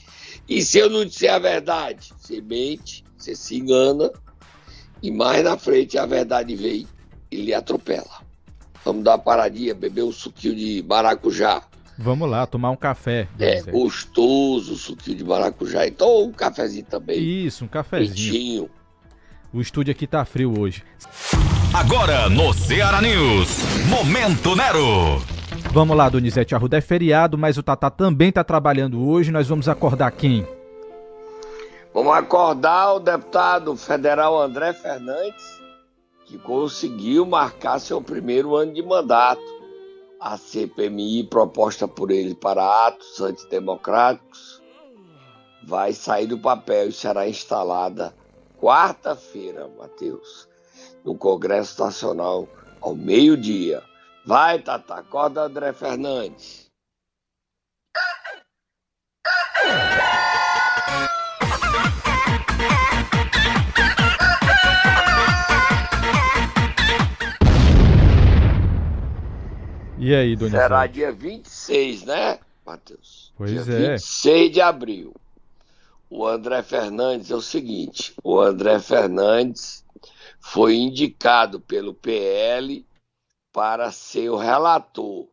E 0.49 0.63
se 0.63 0.79
eu 0.79 0.91
não 0.91 1.05
disser 1.05 1.33
a 1.33 1.39
verdade, 1.39 2.13
você 2.19 2.41
mente, 2.41 3.05
você 3.17 3.35
se 3.35 3.57
engana, 3.57 4.11
e 5.03 5.11
mais 5.11 5.43
na 5.43 5.57
frente 5.57 5.99
a 5.99 6.07
verdade 6.07 6.55
vem 6.55 6.87
e 7.31 7.37
lhe 7.37 7.55
atropela. 7.55 8.23
Vamos 8.85 9.03
dar 9.03 9.13
uma 9.13 9.19
paradinha, 9.19 9.75
beber 9.75 10.03
um 10.03 10.13
suquinho 10.13 10.55
de 10.55 10.85
maracujá. 10.87 11.63
Vamos 11.97 12.29
lá, 12.29 12.47
tomar 12.47 12.71
um 12.71 12.77
café. 12.77 13.29
É 13.39 13.63
gostoso 13.63 14.75
o 14.75 14.77
suquinho 14.77 15.17
de 15.17 15.25
maracujá. 15.25 15.87
Então 15.87 16.25
um 16.25 16.33
cafezinho 16.33 16.85
também. 16.85 17.19
Isso, 17.19 17.65
um 17.65 17.69
cafezinho. 17.69 18.15
Quentinho. 18.15 18.71
O 19.53 19.61
estúdio 19.61 19.93
aqui 19.93 20.07
tá 20.07 20.25
frio 20.25 20.59
hoje. 20.59 20.83
Agora 21.73 22.29
no 22.29 22.53
Ceará 22.53 23.01
News, 23.01 23.59
Momento 23.89 24.55
Nero. 24.57 25.23
Vamos 25.75 25.97
lá, 25.97 26.09
Donizete 26.09 26.55
Arruda. 26.55 26.79
É 26.79 26.81
feriado, 26.81 27.37
mas 27.37 27.59
o 27.59 27.63
Tatá 27.63 27.91
também 27.91 28.31
tá 28.31 28.45
trabalhando 28.45 29.09
hoje. 29.09 29.33
Nós 29.33 29.49
vamos 29.49 29.69
acordar 29.69 30.09
quem? 30.13 30.47
Vamos 31.93 32.15
acordar 32.15 32.93
o 32.93 33.01
deputado 33.01 33.77
federal 33.77 34.41
André 34.41 34.73
Fernandes, 34.73 35.61
que 36.27 36.39
conseguiu 36.39 37.27
marcar 37.27 37.81
seu 37.81 38.01
primeiro 38.01 38.55
ano 38.55 38.73
de 38.73 38.85
mandato. 38.85 39.43
A 40.21 40.39
CPMI, 40.39 41.25
proposta 41.25 41.89
por 41.89 42.13
ele 42.13 42.37
para 42.37 42.87
atos 42.87 43.21
antidemocráticos, 43.21 44.63
vai 45.67 45.93
sair 45.93 46.29
do 46.29 46.39
papel 46.39 46.91
e 46.91 46.93
será 46.93 47.29
instalada 47.29 48.15
quarta-feira, 48.61 49.69
Matheus, 49.77 50.49
no 51.05 51.17
Congresso 51.17 51.83
Nacional, 51.83 52.47
ao 52.81 52.95
meio-dia. 52.95 53.83
Vai, 54.25 54.61
Tata, 54.61 54.95
acorda 54.95 55.43
André 55.43 55.73
Fernandes. 55.73 56.71
E 69.99 70.15
aí, 70.15 70.37
Dona 70.37 70.51
Será 70.51 70.87
dia 70.87 71.11
26, 71.13 72.05
né, 72.05 72.39
Matheus? 72.65 73.33
Pois 73.37 73.65
dia 73.65 73.75
é. 73.75 73.91
26 73.93 74.53
de 74.53 74.61
abril 74.61 75.15
o 76.17 76.29
André 76.29 76.63
Fernandes 76.63 77.33
é 77.33 77.35
o 77.35 77.41
seguinte: 77.41 78.15
o 78.23 78.39
André 78.41 78.79
Fernandes 78.79 79.85
foi 80.39 80.77
indicado 80.77 81.59
pelo 81.59 81.93
PL 81.93 82.87
para 83.55 83.93
ser 83.93 84.31
o 84.31 84.37
relator. 84.37 85.29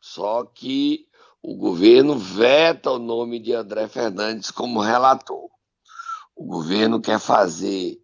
Só 0.00 0.42
que 0.42 1.06
o 1.42 1.54
governo 1.54 2.16
veta 2.16 2.92
o 2.92 2.98
nome 2.98 3.38
de 3.38 3.52
André 3.52 3.86
Fernandes 3.86 4.50
como 4.50 4.80
relator. 4.80 5.50
O 6.34 6.46
governo 6.46 6.98
quer 6.98 7.20
fazer 7.20 8.02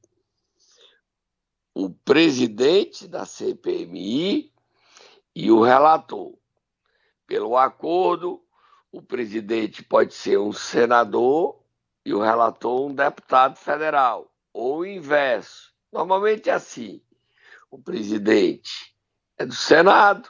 o 1.75 1.89
presidente 1.89 3.09
da 3.09 3.25
CPMI 3.25 4.53
e 5.35 5.51
o 5.51 5.63
relator. 5.63 6.37
Pelo 7.27 7.57
acordo, 7.57 8.45
o 8.93 9.01
presidente 9.01 9.83
pode 9.83 10.13
ser 10.13 10.39
um 10.39 10.53
senador 10.53 11.59
e 12.05 12.13
o 12.13 12.21
relator 12.21 12.87
um 12.87 12.95
deputado 12.95 13.57
federal, 13.57 14.31
ou 14.53 14.81
o 14.81 14.87
inverso. 14.87 15.73
Normalmente 15.91 16.51
é 16.51 16.53
assim: 16.53 17.03
o 17.71 17.79
presidente 17.79 18.94
é 19.39 19.47
do 19.47 19.55
Senado 19.55 20.29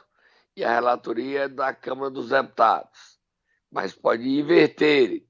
e 0.55 0.63
a 0.63 0.73
relatoria 0.73 1.41
é 1.41 1.47
da 1.47 1.73
Câmara 1.73 2.09
dos 2.09 2.29
Deputados. 2.29 3.19
Mas 3.71 3.93
pode 3.93 4.27
inverter 4.27 5.23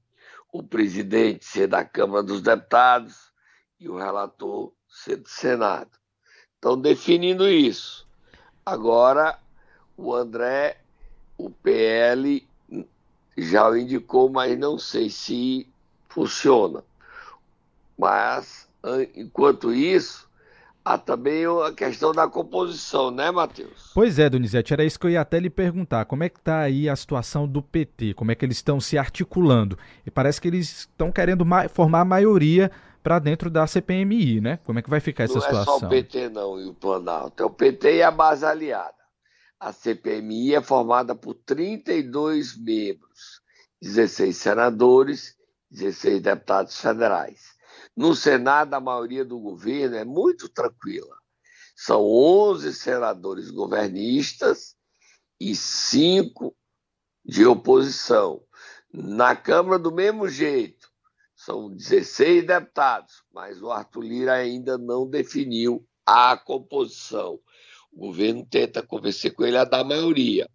o 0.52 0.62
presidente 0.62 1.44
ser 1.44 1.66
da 1.66 1.84
Câmara 1.84 2.22
dos 2.22 2.40
Deputados 2.40 3.32
e 3.78 3.88
o 3.88 3.96
relator 3.96 4.72
ser 4.88 5.16
do 5.16 5.28
Senado. 5.28 5.90
Então, 6.58 6.80
definindo 6.80 7.48
isso, 7.48 8.06
agora 8.64 9.38
o 9.96 10.14
André, 10.14 10.80
o 11.36 11.50
PL 11.50 12.46
já 13.36 13.68
o 13.68 13.76
indicou, 13.76 14.30
mas 14.30 14.58
não 14.58 14.78
sei 14.78 15.10
se 15.10 15.68
funciona. 16.08 16.82
Mas, 17.98 18.68
enquanto 19.14 19.72
isso, 19.72 20.28
há 20.86 20.96
também 20.96 21.44
a 21.44 21.72
questão 21.72 22.12
da 22.12 22.28
composição, 22.28 23.10
né, 23.10 23.32
Matheus? 23.32 23.90
Pois 23.92 24.20
é, 24.20 24.30
Donizete, 24.30 24.72
era 24.72 24.84
isso 24.84 24.98
que 25.00 25.06
eu 25.06 25.10
ia 25.10 25.20
até 25.20 25.40
lhe 25.40 25.50
perguntar. 25.50 26.04
Como 26.04 26.22
é 26.22 26.28
que 26.28 26.38
está 26.38 26.60
aí 26.60 26.88
a 26.88 26.94
situação 26.94 27.48
do 27.48 27.60
PT? 27.60 28.14
Como 28.14 28.30
é 28.30 28.36
que 28.36 28.44
eles 28.44 28.58
estão 28.58 28.78
se 28.78 28.96
articulando? 28.96 29.76
E 30.06 30.10
parece 30.12 30.40
que 30.40 30.46
eles 30.46 30.80
estão 30.80 31.10
querendo 31.10 31.44
formar 31.70 32.02
a 32.02 32.04
maioria 32.04 32.70
para 33.02 33.18
dentro 33.18 33.50
da 33.50 33.66
CPMI, 33.66 34.40
né? 34.40 34.58
Como 34.64 34.78
é 34.78 34.82
que 34.82 34.88
vai 34.88 35.00
ficar 35.00 35.24
essa 35.24 35.34
não 35.34 35.40
situação? 35.40 35.64
Não 35.64 35.76
é 35.76 35.80
só 35.80 35.86
o 35.86 35.90
PT 35.90 36.28
não 36.28 36.60
e 36.60 36.66
o 36.66 36.74
Planalto, 36.74 37.42
é 37.42 37.46
o 37.46 37.50
PT 37.50 37.96
e 37.96 38.02
a 38.02 38.10
base 38.12 38.46
aliada. 38.46 38.94
A 39.58 39.72
CPMI 39.72 40.54
é 40.54 40.62
formada 40.62 41.16
por 41.16 41.34
32 41.34 42.56
membros, 42.56 43.40
16 43.82 44.36
senadores 44.36 45.36
16 45.70 46.22
deputados 46.22 46.80
federais. 46.80 47.55
No 47.96 48.14
Senado, 48.14 48.74
a 48.74 48.80
maioria 48.80 49.24
do 49.24 49.38
governo 49.38 49.96
é 49.96 50.04
muito 50.04 50.48
tranquila. 50.48 51.16
São 51.74 52.02
11 52.02 52.74
senadores 52.74 53.50
governistas 53.50 54.76
e 55.40 55.54
5 55.54 56.54
de 57.24 57.46
oposição. 57.46 58.42
Na 58.92 59.34
Câmara, 59.34 59.78
do 59.78 59.92
mesmo 59.92 60.28
jeito, 60.28 60.88
são 61.34 61.70
16 61.74 62.46
deputados, 62.46 63.22
mas 63.32 63.62
o 63.62 63.70
Arthur 63.70 64.02
Lira 64.02 64.34
ainda 64.34 64.76
não 64.78 65.08
definiu 65.08 65.86
a 66.04 66.36
composição. 66.36 67.40
O 67.92 68.08
governo 68.08 68.46
tenta 68.46 68.82
convencer 68.82 69.34
com 69.34 69.44
ele 69.44 69.56
a 69.56 69.64
dar 69.64 69.84
maioria. 69.84 70.48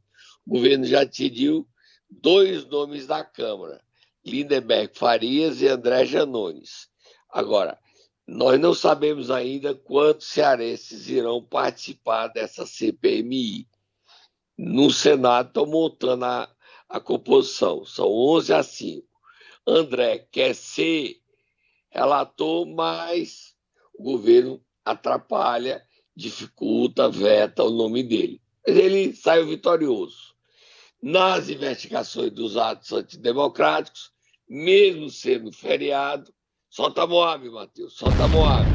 O 0.46 0.52
governo 0.52 0.86
já 0.86 1.04
decidiu 1.04 1.68
dois 2.10 2.66
nomes 2.66 3.08
da 3.08 3.24
Câmara 3.24 3.82
Lindenberg 4.24 4.96
Farias 4.96 5.62
e 5.62 5.68
André 5.68 6.06
Janones. 6.06 6.91
Agora, 7.32 7.80
nós 8.28 8.60
não 8.60 8.74
sabemos 8.74 9.32
ainda 9.32 9.74
quantos 9.74 10.28
cearenses 10.28 11.10
irão 11.10 11.44
participar 11.44 12.28
dessa 12.28 12.66
CPMI. 12.66 13.68
No 14.58 14.92
Senado 14.92 15.48
estão 15.48 15.66
montando 15.66 16.26
a, 16.26 16.50
a 16.88 17.00
composição, 17.00 17.86
são 17.86 18.08
11 18.08 18.54
a 18.54 18.64
5. 18.64 19.08
André 19.66 20.28
quer 20.32 20.54
ser 20.54 21.22
relator, 21.90 22.66
mas 22.66 23.56
o 23.94 24.04
governo 24.04 24.64
atrapalha, 24.84 25.86
dificulta, 26.16 27.10
veta 27.10 27.64
o 27.64 27.70
nome 27.70 28.04
dele. 28.04 28.42
Mas 28.66 28.78
ele 28.78 29.16
saiu 29.16 29.48
vitorioso. 29.48 30.36
Nas 31.02 31.50
investigações 31.50 32.32
dos 32.32 32.58
atos 32.58 32.92
antidemocráticos, 32.92 34.12
mesmo 34.48 35.10
sendo 35.10 35.52
feriado, 35.52 36.34
solta 36.72 37.06
Moab, 37.06 37.50
Matheus, 37.50 37.98
solta 37.98 38.30
Moab. 38.30 38.66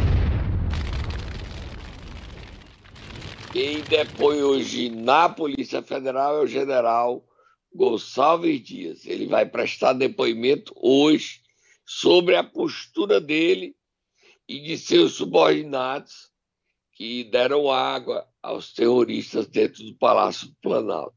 Quem 3.55 3.81
depõe 3.81 4.43
hoje 4.43 4.91
na 4.91 5.31
Polícia 5.31 5.81
Federal 5.81 6.37
é 6.37 6.41
o 6.43 6.47
general 6.47 7.27
Gonçalves 7.75 8.63
Dias. 8.63 9.07
Ele 9.07 9.27
vai 9.27 9.47
prestar 9.47 9.95
depoimento 9.95 10.75
hoje 10.77 11.41
sobre 11.87 12.37
a 12.37 12.45
postura 12.45 13.19
dele 13.19 13.75
e 14.47 14.61
de 14.61 14.77
seus 14.77 15.15
subordinados 15.15 16.31
que 16.93 17.25
deram 17.25 17.71
água 17.71 18.29
aos 18.43 18.75
terroristas 18.75 19.47
dentro 19.47 19.83
do 19.83 19.97
Palácio 19.97 20.49
do 20.49 20.57
Planalto. 20.61 21.17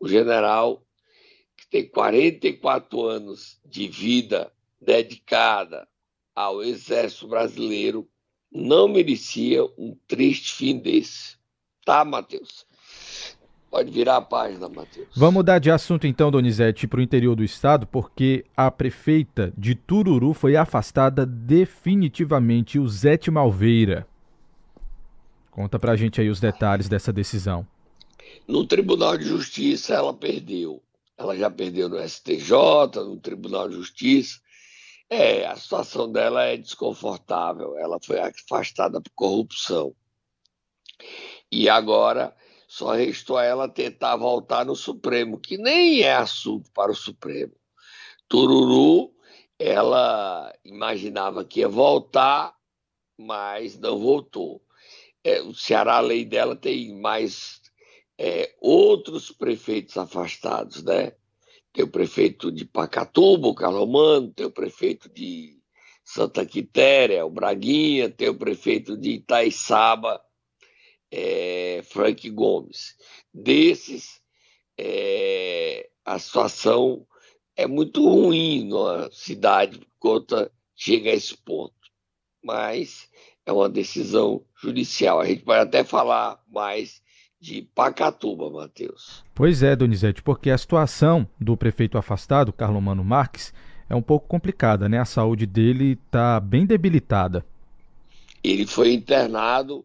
O 0.00 0.08
general, 0.08 0.82
que 1.54 1.68
tem 1.68 1.86
44 1.86 3.02
anos 3.02 3.60
de 3.62 3.88
vida 3.88 4.50
dedicada 4.86 5.88
ao 6.34 6.62
Exército 6.62 7.26
Brasileiro, 7.26 8.08
não 8.52 8.86
merecia 8.86 9.64
um 9.76 9.96
triste 10.06 10.52
fim 10.52 10.78
desse. 10.78 11.36
Tá, 11.84 12.04
Matheus? 12.04 12.64
Pode 13.68 13.90
virar 13.90 14.18
a 14.18 14.22
página, 14.22 14.68
Matheus. 14.68 15.08
Vamos 15.14 15.34
mudar 15.34 15.58
de 15.58 15.70
assunto 15.70 16.06
então, 16.06 16.30
Donizete, 16.30 16.86
para 16.86 17.00
o 17.00 17.02
interior 17.02 17.34
do 17.34 17.42
estado, 17.42 17.86
porque 17.86 18.44
a 18.56 18.70
prefeita 18.70 19.52
de 19.58 19.74
Tururu 19.74 20.32
foi 20.32 20.56
afastada 20.56 21.26
definitivamente, 21.26 22.78
o 22.78 22.88
Zete 22.88 23.30
Malveira. 23.30 24.06
Conta 25.50 25.78
pra 25.78 25.96
gente 25.96 26.20
aí 26.20 26.30
os 26.30 26.38
detalhes 26.38 26.88
dessa 26.88 27.12
decisão. 27.12 27.66
No 28.46 28.64
Tribunal 28.64 29.18
de 29.18 29.24
Justiça 29.24 29.94
ela 29.94 30.14
perdeu. 30.14 30.82
Ela 31.18 31.36
já 31.36 31.50
perdeu 31.50 31.88
no 31.88 31.98
STJ, 32.08 32.50
no 32.96 33.16
Tribunal 33.16 33.68
de 33.68 33.74
Justiça. 33.74 34.38
É, 35.08 35.46
a 35.46 35.56
situação 35.56 36.10
dela 36.10 36.44
é 36.44 36.56
desconfortável. 36.56 37.76
Ela 37.78 37.98
foi 38.04 38.18
afastada 38.18 39.00
por 39.00 39.10
corrupção. 39.14 39.94
E 41.50 41.68
agora 41.68 42.34
só 42.66 42.92
restou 42.92 43.38
a 43.38 43.44
ela 43.44 43.68
tentar 43.68 44.16
voltar 44.16 44.64
no 44.64 44.74
Supremo, 44.74 45.38
que 45.38 45.56
nem 45.56 46.00
é 46.00 46.14
assunto 46.14 46.70
para 46.72 46.90
o 46.90 46.96
Supremo. 46.96 47.52
Tururu, 48.28 49.14
ela 49.58 50.52
imaginava 50.64 51.44
que 51.44 51.60
ia 51.60 51.68
voltar, 51.68 52.54
mas 53.16 53.78
não 53.78 53.98
voltou. 53.98 54.60
É, 55.22 55.40
o 55.40 55.54
Ceará, 55.54 55.96
a 55.96 56.00
lei 56.00 56.24
dela 56.24 56.56
tem 56.56 57.00
mais 57.00 57.60
é, 58.18 58.54
outros 58.60 59.30
prefeitos 59.30 59.96
afastados, 59.96 60.82
né? 60.82 61.12
Tem 61.76 61.84
o 61.84 61.88
prefeito 61.88 62.50
de 62.50 62.64
Pacatuba, 62.64 63.48
o 63.48 63.54
Calomano, 63.54 64.32
tem 64.32 64.46
o 64.46 64.50
prefeito 64.50 65.10
de 65.10 65.60
Santa 66.02 66.46
Quitéria, 66.46 67.26
o 67.26 67.28
Braguinha, 67.28 68.08
tem 68.08 68.30
o 68.30 68.34
prefeito 68.34 68.96
de 68.96 69.10
Itaiçaba, 69.10 70.18
é, 71.10 71.82
Frank 71.84 72.30
Gomes. 72.30 72.96
Desses, 73.30 74.22
é, 74.78 75.90
a 76.02 76.18
situação 76.18 77.06
é 77.54 77.66
muito 77.66 78.08
ruim 78.08 78.70
na 78.70 79.10
cidade 79.10 79.78
quando 79.98 80.50
chega 80.74 81.10
a 81.10 81.14
esse 81.14 81.36
ponto. 81.36 81.74
Mas 82.42 83.06
é 83.44 83.52
uma 83.52 83.68
decisão 83.68 84.46
judicial. 84.62 85.20
A 85.20 85.26
gente 85.26 85.44
pode 85.44 85.60
até 85.60 85.84
falar 85.84 86.42
mais 86.48 87.02
de 87.40 87.62
Pacatuba, 87.74 88.50
Matheus. 88.50 89.24
Pois 89.34 89.62
é, 89.62 89.76
Donizete, 89.76 90.22
porque 90.22 90.50
a 90.50 90.58
situação 90.58 91.28
do 91.40 91.56
prefeito 91.56 91.98
afastado, 91.98 92.52
Carlomano 92.52 93.04
Marques, 93.04 93.52
é 93.88 93.94
um 93.94 94.02
pouco 94.02 94.26
complicada, 94.26 94.88
né? 94.88 94.98
A 94.98 95.04
saúde 95.04 95.46
dele 95.46 95.98
está 96.06 96.40
bem 96.40 96.66
debilitada. 96.66 97.44
Ele 98.42 98.66
foi 98.66 98.92
internado 98.92 99.84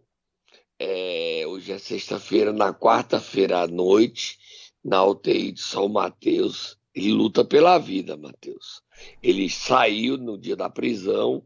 é, 0.83 1.43
hoje 1.45 1.71
é 1.71 1.77
sexta-feira, 1.77 2.51
na 2.51 2.73
quarta-feira 2.73 3.59
à 3.59 3.67
noite, 3.67 4.39
na 4.83 5.05
UTI 5.05 5.51
de 5.51 5.61
São 5.61 5.87
Mateus, 5.87 6.75
ele 6.95 7.13
luta 7.13 7.45
pela 7.45 7.77
vida, 7.77 8.17
Mateus. 8.17 8.81
Ele 9.21 9.47
saiu 9.47 10.17
no 10.17 10.39
dia 10.39 10.55
da 10.55 10.71
prisão, 10.71 11.43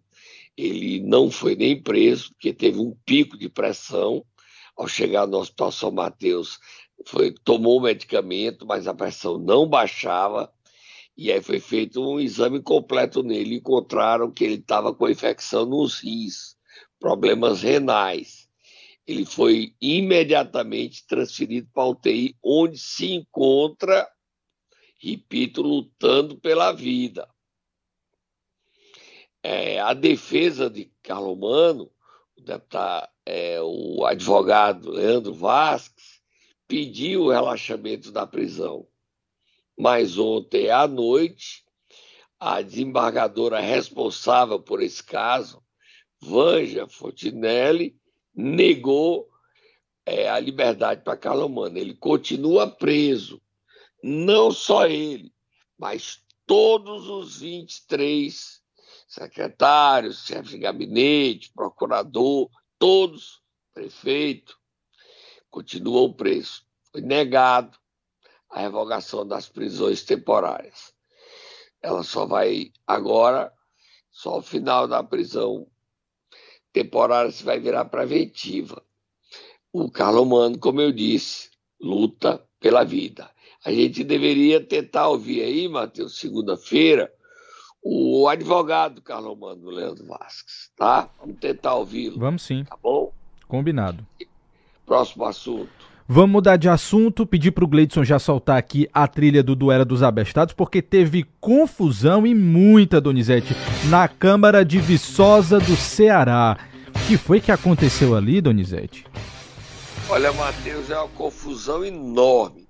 ele 0.55 1.01
não 1.01 1.29
foi 1.29 1.53
nem 1.53 1.81
preso, 1.81 2.29
porque 2.29 2.53
teve 2.53 2.79
um 2.79 2.95
pico 3.05 3.37
de 3.37 3.49
pressão. 3.49 4.25
Ao 4.75 4.87
chegar 4.87 5.25
no 5.27 5.37
Hospital 5.37 5.71
São 5.71 5.91
Mateus, 5.91 6.59
foi, 7.05 7.33
tomou 7.43 7.77
o 7.79 7.83
medicamento, 7.83 8.65
mas 8.65 8.87
a 8.87 8.93
pressão 8.93 9.37
não 9.37 9.67
baixava. 9.67 10.51
E 11.17 11.31
aí 11.31 11.41
foi 11.41 11.59
feito 11.59 12.01
um 12.01 12.19
exame 12.19 12.61
completo 12.61 13.23
nele. 13.23 13.55
Encontraram 13.55 14.31
que 14.31 14.43
ele 14.43 14.55
estava 14.55 14.93
com 14.93 15.09
infecção 15.09 15.65
nos 15.65 15.99
rins, 15.99 16.55
problemas 16.99 17.61
renais 17.61 18.45
ele 19.05 19.25
foi 19.25 19.75
imediatamente 19.79 21.05
transferido 21.05 21.69
para 21.71 21.83
a 21.83 21.89
UTI, 21.89 22.35
onde 22.43 22.77
se 22.77 23.13
encontra, 23.13 24.09
repito, 24.99 25.61
lutando 25.61 26.39
pela 26.39 26.71
vida. 26.71 27.29
É, 29.43 29.79
a 29.79 29.93
defesa 29.93 30.69
de 30.69 30.91
Carlomano, 31.03 31.91
o, 32.35 32.41
deputado, 32.41 33.07
é, 33.25 33.59
o 33.61 34.05
advogado 34.05 34.91
Leandro 34.91 35.33
Vasques, 35.33 36.21
pediu 36.67 37.23
o 37.23 37.31
relaxamento 37.31 38.11
da 38.11 38.25
prisão. 38.27 38.87
Mas 39.77 40.17
ontem 40.17 40.69
à 40.69 40.87
noite, 40.87 41.63
a 42.39 42.61
desembargadora 42.61 43.59
responsável 43.59 44.59
por 44.59 44.81
esse 44.81 45.03
caso, 45.03 45.63
Vanja 46.21 46.87
Fontinelli, 46.87 47.97
negou 48.33 49.29
é, 50.05 50.29
a 50.29 50.39
liberdade 50.39 51.03
para 51.03 51.17
Calomano. 51.17 51.77
Ele 51.77 51.95
continua 51.95 52.67
preso. 52.67 53.41
Não 54.03 54.51
só 54.51 54.85
ele, 54.85 55.33
mas 55.77 56.23
todos 56.45 57.09
os 57.09 57.39
23 57.39 58.61
secretários, 59.07 60.25
chefe 60.25 60.49
de 60.49 60.57
gabinete, 60.59 61.51
procurador, 61.53 62.49
todos, 62.79 63.41
prefeito, 63.73 64.57
continuam 65.49 66.13
presos. 66.13 66.65
Foi 66.91 67.01
negado 67.01 67.77
a 68.49 68.61
revogação 68.61 69.27
das 69.27 69.49
prisões 69.49 70.03
temporárias. 70.03 70.93
Ela 71.81 72.03
só 72.03 72.25
vai 72.25 72.71
agora, 72.87 73.53
só 74.11 74.31
ao 74.31 74.41
final 74.41 74.87
da 74.87 75.03
prisão 75.03 75.67
temporária 76.71 77.31
se 77.31 77.43
vai 77.43 77.59
virar 77.59 77.85
preventiva. 77.85 78.83
O 79.71 79.89
Carlomano, 79.89 80.57
como 80.57 80.81
eu 80.81 80.91
disse, 80.91 81.51
luta 81.79 82.45
pela 82.59 82.83
vida. 82.83 83.29
A 83.63 83.71
gente 83.71 84.03
deveria 84.03 84.65
tentar 84.65 85.09
ouvir 85.09 85.41
aí, 85.41 85.67
Matheus, 85.67 86.17
segunda-feira, 86.17 87.13
o 87.87 88.27
advogado 88.27 88.99
Carlomano, 88.99 89.69
Leandro 89.69 90.03
Vasques, 90.07 90.71
tá? 90.75 91.07
Vamos 91.19 91.37
tentar 91.37 91.75
ouvi-lo. 91.75 92.17
Vamos 92.17 92.41
sim. 92.41 92.63
Tá 92.63 92.75
bom? 92.81 93.11
Combinado. 93.47 94.03
Próximo 94.87 95.23
assunto. 95.23 95.69
Vamos 96.07 96.31
mudar 96.31 96.57
de 96.57 96.67
assunto, 96.67 97.27
pedir 97.27 97.51
para 97.51 97.63
o 97.63 97.67
Gleidson 97.67 98.03
já 98.03 98.17
soltar 98.17 98.57
aqui 98.57 98.89
a 98.91 99.07
trilha 99.07 99.43
do 99.43 99.55
Duelo 99.55 99.85
dos 99.85 100.01
Abestados, 100.01 100.53
porque 100.53 100.81
teve 100.81 101.27
confusão 101.39 102.25
e 102.25 102.33
muita, 102.33 102.99
Donizete, 102.99 103.55
na 103.87 104.07
Câmara 104.07 104.65
de 104.65 104.79
Viçosa 104.79 105.59
do 105.59 105.75
Ceará. 105.75 106.57
O 106.89 107.07
que 107.07 107.17
foi 107.17 107.39
que 107.39 107.51
aconteceu 107.51 108.15
ali, 108.15 108.41
Donizete? 108.41 109.05
Olha, 110.09 110.33
Matheus, 110.33 110.89
é 110.89 110.97
uma 110.97 111.07
confusão 111.09 111.85
enorme. 111.85 112.64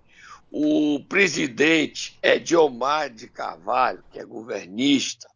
O 0.57 1.01
presidente 1.09 2.17
Ediomar 2.23 3.09
de 3.09 3.27
Carvalho, 3.27 4.01
que 4.09 4.17
é 4.17 4.23
governista, 4.23 5.27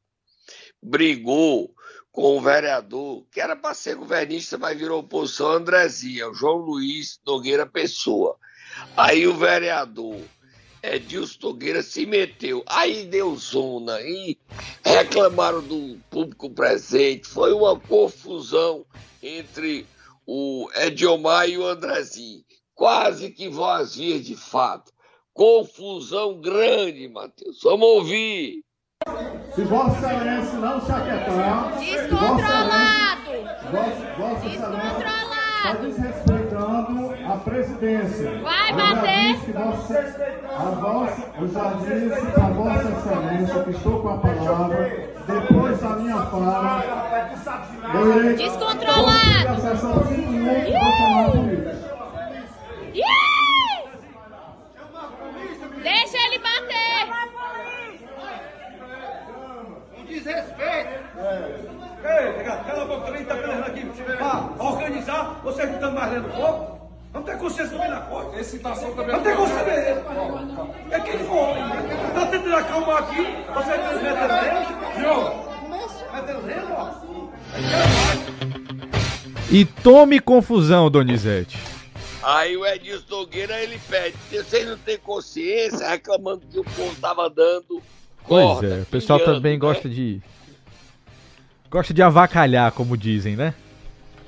brigou 0.81 1.75
com 2.09 2.37
o 2.37 2.41
vereador, 2.41 3.25
que 3.29 3.41
era 3.41 3.53
para 3.53 3.73
ser 3.73 3.95
governista, 3.95 4.57
mas 4.57 4.79
virou 4.79 5.01
oposição, 5.01 5.51
Andrezinha, 5.51 6.29
o 6.29 6.33
João 6.33 6.55
Luiz 6.59 7.19
Nogueira 7.25 7.65
Pessoa. 7.65 8.37
Aí 8.95 9.27
o 9.27 9.35
vereador 9.35 10.21
Edilson 10.81 11.49
Nogueira 11.49 11.83
se 11.83 12.05
meteu. 12.05 12.63
Aí 12.65 13.05
deu 13.05 13.35
zona, 13.35 13.99
e 13.99 14.37
reclamaram 14.85 15.61
do 15.61 15.99
público 16.09 16.49
presente. 16.49 17.27
Foi 17.27 17.51
uma 17.51 17.77
confusão 17.77 18.85
entre 19.21 19.85
o 20.25 20.69
Ediomar 20.75 21.49
e 21.49 21.57
o 21.57 21.65
Andrezinho. 21.65 22.41
Quase 22.73 23.31
que 23.31 23.49
voz 23.49 23.95
de 23.95 24.37
fato. 24.37 24.97
Confusão 25.33 26.39
grande, 26.41 27.07
Matheus. 27.07 27.59
Vamos 27.63 27.87
ouvir. 27.87 28.61
Se 29.55 29.63
Vossa 29.63 29.95
Excelência 30.13 30.59
não 30.59 30.81
se 30.81 30.91
aquietar. 30.91 31.77
Descontrolado! 31.79 33.31
Vossa, 33.71 34.13
Vossa 34.17 34.45
Excelência 34.45 34.87
está 34.97 35.73
Descontrolado! 35.73 35.81
desrespeitando 35.81 37.31
a 37.31 37.37
presidência. 37.37 38.41
Vai 38.41 38.71
Eu 38.71 38.75
bater. 38.75 39.35
Vossa, 39.53 39.99
a 40.49 40.71
vossa, 40.71 41.31
eu 41.39 41.47
já 41.47 41.73
disse 41.73 42.39
a 42.39 42.49
Vossa 42.49 42.89
Excelência 42.89 43.63
que 43.63 43.69
estou 43.71 44.01
com 44.01 44.09
a 44.09 44.17
palavra. 44.17 45.09
Depois 45.27 45.79
da 45.79 45.89
minha 45.97 46.21
fala, 46.25 46.83
eu 47.93 48.17
irei. 48.19 48.35
Descontrolado. 48.35 49.47
A 49.47 49.55
sessão 49.59 50.05
minutos 50.05 51.31
por 51.31 51.47
isso. 51.53 51.89
Ih! 52.93 53.19
Deixa 55.83 56.17
ele 56.17 56.39
bater! 56.39 56.79
Ei, 60.31 60.45
negado, 62.37 62.63
cala 62.65 62.83
a 62.83 62.85
boca 62.85 63.07
também, 63.07 63.25
tá 63.25 63.35
peleando 63.35 63.65
aqui. 63.65 63.83
Pra 64.17 64.49
organizar, 64.59 65.41
vocês 65.43 65.67
não 65.67 65.73
estão 65.75 65.91
mais 65.91 66.13
lendo 66.13 66.29
fogo? 66.29 66.79
Vamos 67.11 67.27
ter 67.29 67.37
consciência 67.39 67.75
também 67.75 67.89
na 67.89 68.01
coisa. 68.01 68.39
Excitação 68.39 68.91
também. 68.91 69.07
Vamos 69.07 69.23
ter 69.23 69.35
consciência. 69.35 70.03
É 70.91 70.99
quem 70.99 71.17
foi. 71.19 71.57
Tá 72.13 72.27
tentando 72.27 72.55
acalmar 72.55 72.97
aqui, 72.97 73.25
vocês 73.53 73.81
estão 73.81 74.03
metendo 74.03 74.33
renda. 74.33 74.65
Viu? 74.95 75.15
Metendo 76.13 76.41
renda, 76.45 76.73
ó. 76.77 76.93
E 79.51 79.65
tome 79.65 80.19
confusão, 80.19 80.91
Donizete. 80.91 81.57
Aí 82.21 82.55
o 82.55 82.63
Edilson 82.65 83.05
Nogueira 83.09 83.59
ele 83.59 83.79
pede. 83.89 84.15
Vocês 84.29 84.67
não 84.67 84.77
têm 84.77 84.99
consciência, 84.99 85.89
reclamando 85.89 86.45
que 86.45 86.59
o 86.59 86.63
povo 86.63 86.95
tava 87.01 87.27
dando. 87.29 87.81
Pois 88.29 88.63
é, 88.63 88.81
o 88.81 88.85
pessoal 88.85 89.19
também 89.19 89.53
né? 89.53 89.59
gosta 89.59 89.89
de. 89.89 90.21
Gosta 91.69 91.93
de 91.93 92.01
avacalhar, 92.01 92.71
como 92.71 92.95
dizem, 92.95 93.35
né? 93.35 93.53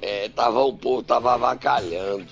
É, 0.01 0.29
tava, 0.29 0.61
o 0.61 0.73
povo 0.73 1.03
tava 1.03 1.33
avacalhando. 1.33 2.25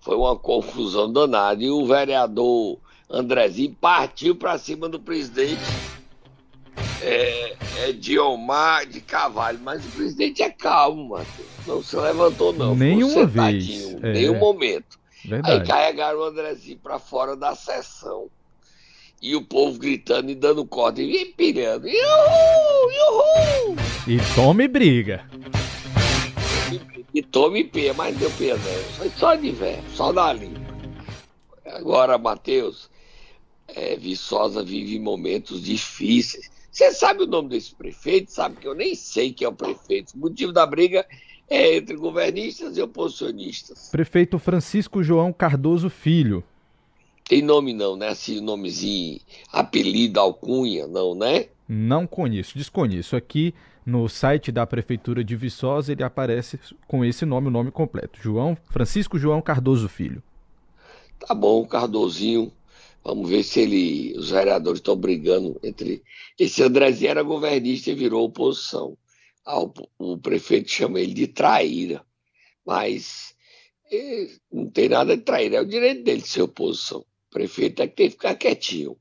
Foi 0.00 0.16
uma 0.16 0.36
confusão 0.36 1.12
danada. 1.12 1.62
E 1.62 1.70
o 1.70 1.86
vereador 1.86 2.78
Andrezinho 3.08 3.76
partiu 3.80 4.34
pra 4.34 4.58
cima 4.58 4.88
do 4.88 4.98
presidente 4.98 5.60
é, 7.00 7.56
é 7.84 7.92
Diomar 7.92 8.86
de 8.86 9.00
Cavalho. 9.00 9.60
Mas 9.62 9.84
o 9.84 9.90
presidente 9.90 10.42
é 10.42 10.50
calmo, 10.50 11.10
Matheus. 11.10 11.48
Não 11.66 11.82
se 11.82 11.96
levantou, 11.96 12.52
não. 12.52 12.74
Nenhuma 12.74 13.26
sentadinho, 13.26 14.00
vez, 14.00 14.04
é. 14.04 14.12
Nenhum 14.12 14.38
momento. 14.38 14.98
Aí 15.24 15.30
Verdade. 15.30 15.68
carregaram 15.68 16.18
o 16.18 16.24
Andrezinho 16.24 16.78
pra 16.78 16.98
fora 16.98 17.36
da 17.36 17.54
sessão. 17.54 18.28
E 19.22 19.36
o 19.36 19.40
povo 19.40 19.78
gritando 19.78 20.32
e 20.32 20.34
dando 20.34 20.66
corda 20.66 21.00
e 21.00 21.22
empilhando. 21.22 21.86
Iuhu! 21.86 22.90
Iuhu! 22.90 23.76
E 24.08 24.18
tome 24.34 24.66
briga. 24.66 25.24
E 27.14 27.22
tome 27.22 27.62
pé, 27.62 27.92
mas 27.92 28.16
deu 28.16 28.28
pé 28.32 28.48
não. 28.48 28.82
Foi 28.96 29.08
só 29.10 29.36
de 29.36 29.52
velho, 29.52 29.84
só 29.94 30.12
da 30.12 30.32
limpa. 30.32 30.60
Agora, 31.66 32.18
Matheus, 32.18 32.90
é, 33.68 33.96
Viçosa 33.96 34.64
vive 34.64 34.98
momentos 34.98 35.62
difíceis. 35.62 36.50
Você 36.68 36.90
sabe 36.90 37.22
o 37.22 37.26
nome 37.26 37.50
desse 37.50 37.76
prefeito? 37.76 38.32
Sabe 38.32 38.56
que 38.56 38.66
eu 38.66 38.74
nem 38.74 38.96
sei 38.96 39.32
quem 39.32 39.44
é 39.44 39.48
o 39.48 39.52
prefeito. 39.52 40.14
O 40.14 40.18
motivo 40.18 40.52
da 40.52 40.66
briga 40.66 41.06
é 41.48 41.76
entre 41.76 41.94
governistas 41.94 42.76
e 42.76 42.82
oposicionistas. 42.82 43.88
Prefeito 43.92 44.36
Francisco 44.40 45.00
João 45.00 45.32
Cardoso 45.32 45.88
Filho. 45.88 46.42
Tem 47.32 47.40
nome 47.40 47.72
não, 47.72 47.96
né? 47.96 48.08
Assim, 48.08 48.42
nomezinho, 48.42 49.18
apelido, 49.50 50.20
alcunha, 50.20 50.86
não, 50.86 51.14
né? 51.14 51.46
Não 51.66 52.06
conheço, 52.06 52.58
desconheço. 52.58 53.16
Aqui 53.16 53.54
no 53.86 54.06
site 54.06 54.52
da 54.52 54.66
Prefeitura 54.66 55.24
de 55.24 55.34
Viçosa 55.34 55.92
ele 55.92 56.02
aparece 56.02 56.60
com 56.86 57.02
esse 57.02 57.24
nome, 57.24 57.48
o 57.48 57.50
nome 57.50 57.70
completo. 57.70 58.18
João 58.20 58.54
Francisco 58.66 59.18
João 59.18 59.40
Cardoso 59.40 59.88
Filho. 59.88 60.22
Tá 61.20 61.34
bom, 61.34 61.66
Cardozinho. 61.66 62.52
Vamos 63.02 63.30
ver 63.30 63.42
se 63.44 63.60
ele. 63.60 64.14
Os 64.18 64.28
vereadores 64.28 64.80
estão 64.80 64.94
brigando 64.94 65.58
entre. 65.62 66.02
Esse 66.38 66.62
Andrezinho 66.62 67.12
era 67.12 67.22
governista 67.22 67.90
e 67.90 67.94
virou 67.94 68.26
oposição. 68.26 68.94
Ah, 69.42 69.58
o, 69.58 69.72
o 69.98 70.18
prefeito 70.18 70.70
chama 70.70 71.00
ele 71.00 71.14
de 71.14 71.28
traíra. 71.28 72.04
Mas 72.62 73.34
eh, 73.90 74.28
não 74.52 74.68
tem 74.68 74.90
nada 74.90 75.16
de 75.16 75.22
traíra, 75.22 75.56
é 75.56 75.60
o 75.62 75.66
direito 75.66 76.04
dele 76.04 76.20
de 76.20 76.28
ser 76.28 76.42
oposição. 76.42 77.02
Prefeito 77.32 77.82
é 77.82 77.88
que 77.88 77.96
tem 77.96 78.06
que 78.06 78.12
ficar 78.12 78.34
quietinho. 78.34 78.96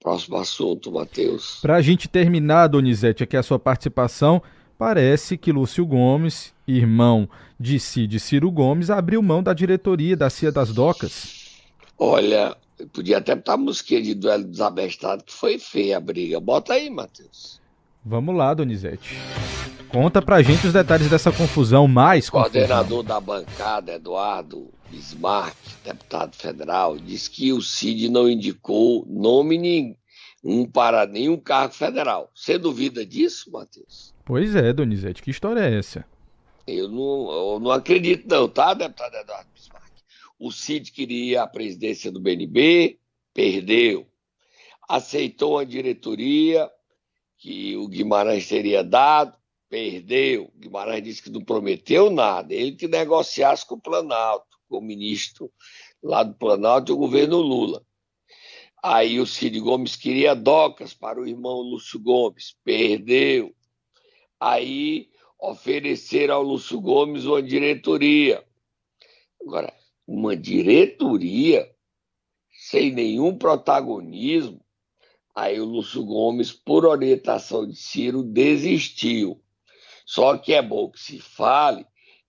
Próximo 0.00 0.36
assunto, 0.36 0.92
Matheus. 0.92 1.58
Para 1.62 1.76
a 1.76 1.82
gente 1.82 2.08
terminar, 2.08 2.66
Donizete, 2.66 3.22
aqui 3.22 3.36
a 3.36 3.42
sua 3.42 3.58
participação, 3.58 4.42
parece 4.76 5.36
que 5.36 5.52
Lúcio 5.52 5.86
Gomes, 5.86 6.52
irmão 6.66 7.28
de 7.58 7.80
Cid 7.80 8.18
Ciro 8.20 8.50
Gomes, 8.50 8.90
abriu 8.90 9.22
mão 9.22 9.42
da 9.42 9.52
diretoria 9.52 10.16
da 10.16 10.28
Cia 10.30 10.52
das 10.52 10.72
Docas. 10.72 11.60
Olha, 11.98 12.56
podia 12.92 13.18
até 13.18 13.34
botar 13.34 13.54
a 13.54 13.56
musiquinha 13.56 14.02
de 14.02 14.14
duelo 14.14 14.44
desabestado, 14.44 15.24
que 15.24 15.32
foi 15.32 15.58
feia 15.58 15.96
a 15.96 16.00
briga. 16.00 16.38
Bota 16.38 16.74
aí, 16.74 16.88
Matheus. 16.90 17.60
Vamos 18.04 18.36
lá, 18.36 18.54
Donizete. 18.54 19.16
Conta 19.88 20.22
pra 20.22 20.42
gente 20.42 20.66
os 20.66 20.72
detalhes 20.72 21.10
dessa 21.10 21.32
confusão 21.32 21.88
mais 21.88 22.30
confusão. 22.30 22.52
Coordenador 22.52 23.02
da 23.02 23.20
bancada, 23.20 23.94
Eduardo 23.94 24.68
Bismarck, 24.90 25.56
deputado 25.84 26.34
federal, 26.34 26.98
diz 26.98 27.28
que 27.28 27.52
o 27.52 27.60
Cid 27.60 28.08
não 28.08 28.28
indicou 28.28 29.04
nome 29.06 29.58
nenhum 29.58 30.66
para 30.66 31.06
nenhum 31.06 31.36
cargo 31.36 31.74
federal. 31.74 32.30
Você 32.34 32.58
duvida 32.58 33.04
disso, 33.04 33.50
Matheus? 33.50 34.14
Pois 34.24 34.54
é, 34.54 34.72
Donizete, 34.72 35.22
que 35.22 35.30
história 35.30 35.60
é 35.60 35.78
essa? 35.78 36.04
Eu 36.66 36.88
não, 36.88 37.30
eu 37.30 37.60
não 37.60 37.70
acredito 37.70 38.28
não, 38.28 38.48
tá, 38.48 38.74
deputado 38.74 39.14
Eduardo 39.14 39.48
Bismarck? 39.54 39.92
O 40.38 40.52
Cid 40.52 40.92
queria 40.92 41.42
a 41.42 41.46
presidência 41.46 42.12
do 42.12 42.20
BNB, 42.20 42.98
perdeu. 43.34 44.06
Aceitou 44.88 45.58
a 45.58 45.64
diretoria 45.64 46.70
que 47.38 47.76
o 47.76 47.88
Guimarães 47.88 48.48
teria 48.48 48.82
dado, 48.82 49.36
perdeu. 49.68 50.50
Guimarães 50.56 51.02
disse 51.02 51.22
que 51.22 51.30
não 51.30 51.44
prometeu 51.44 52.10
nada, 52.10 52.54
ele 52.54 52.72
que 52.72 52.88
negociasse 52.88 53.66
com 53.66 53.74
o 53.74 53.80
Planalto, 53.80 54.47
o 54.76 54.80
ministro 54.80 55.52
lá 56.02 56.22
do 56.22 56.34
Planalto 56.34 56.92
o 56.92 56.96
governo 56.96 57.38
Lula. 57.38 57.84
Aí 58.82 59.18
o 59.18 59.26
Cid 59.26 59.58
Gomes 59.60 59.96
queria 59.96 60.34
docas 60.34 60.94
para 60.94 61.20
o 61.20 61.26
irmão 61.26 61.60
Lúcio 61.60 61.98
Gomes, 61.98 62.56
perdeu. 62.64 63.54
Aí 64.38 65.10
ofereceram 65.38 66.36
ao 66.36 66.42
Lúcio 66.42 66.80
Gomes 66.80 67.24
uma 67.24 67.42
diretoria. 67.42 68.44
Agora, 69.40 69.72
uma 70.06 70.36
diretoria 70.36 71.68
sem 72.58 72.92
nenhum 72.92 73.36
protagonismo, 73.36 74.60
aí 75.34 75.60
o 75.60 75.64
Lúcio 75.64 76.04
Gomes, 76.04 76.52
por 76.52 76.84
orientação 76.84 77.66
de 77.66 77.76
Ciro, 77.76 78.22
desistiu. 78.22 79.40
Só 80.04 80.36
que 80.36 80.52
é 80.52 80.62
bom 80.62 80.90
que 80.90 81.00
se 81.00 81.20
fale 81.20 81.86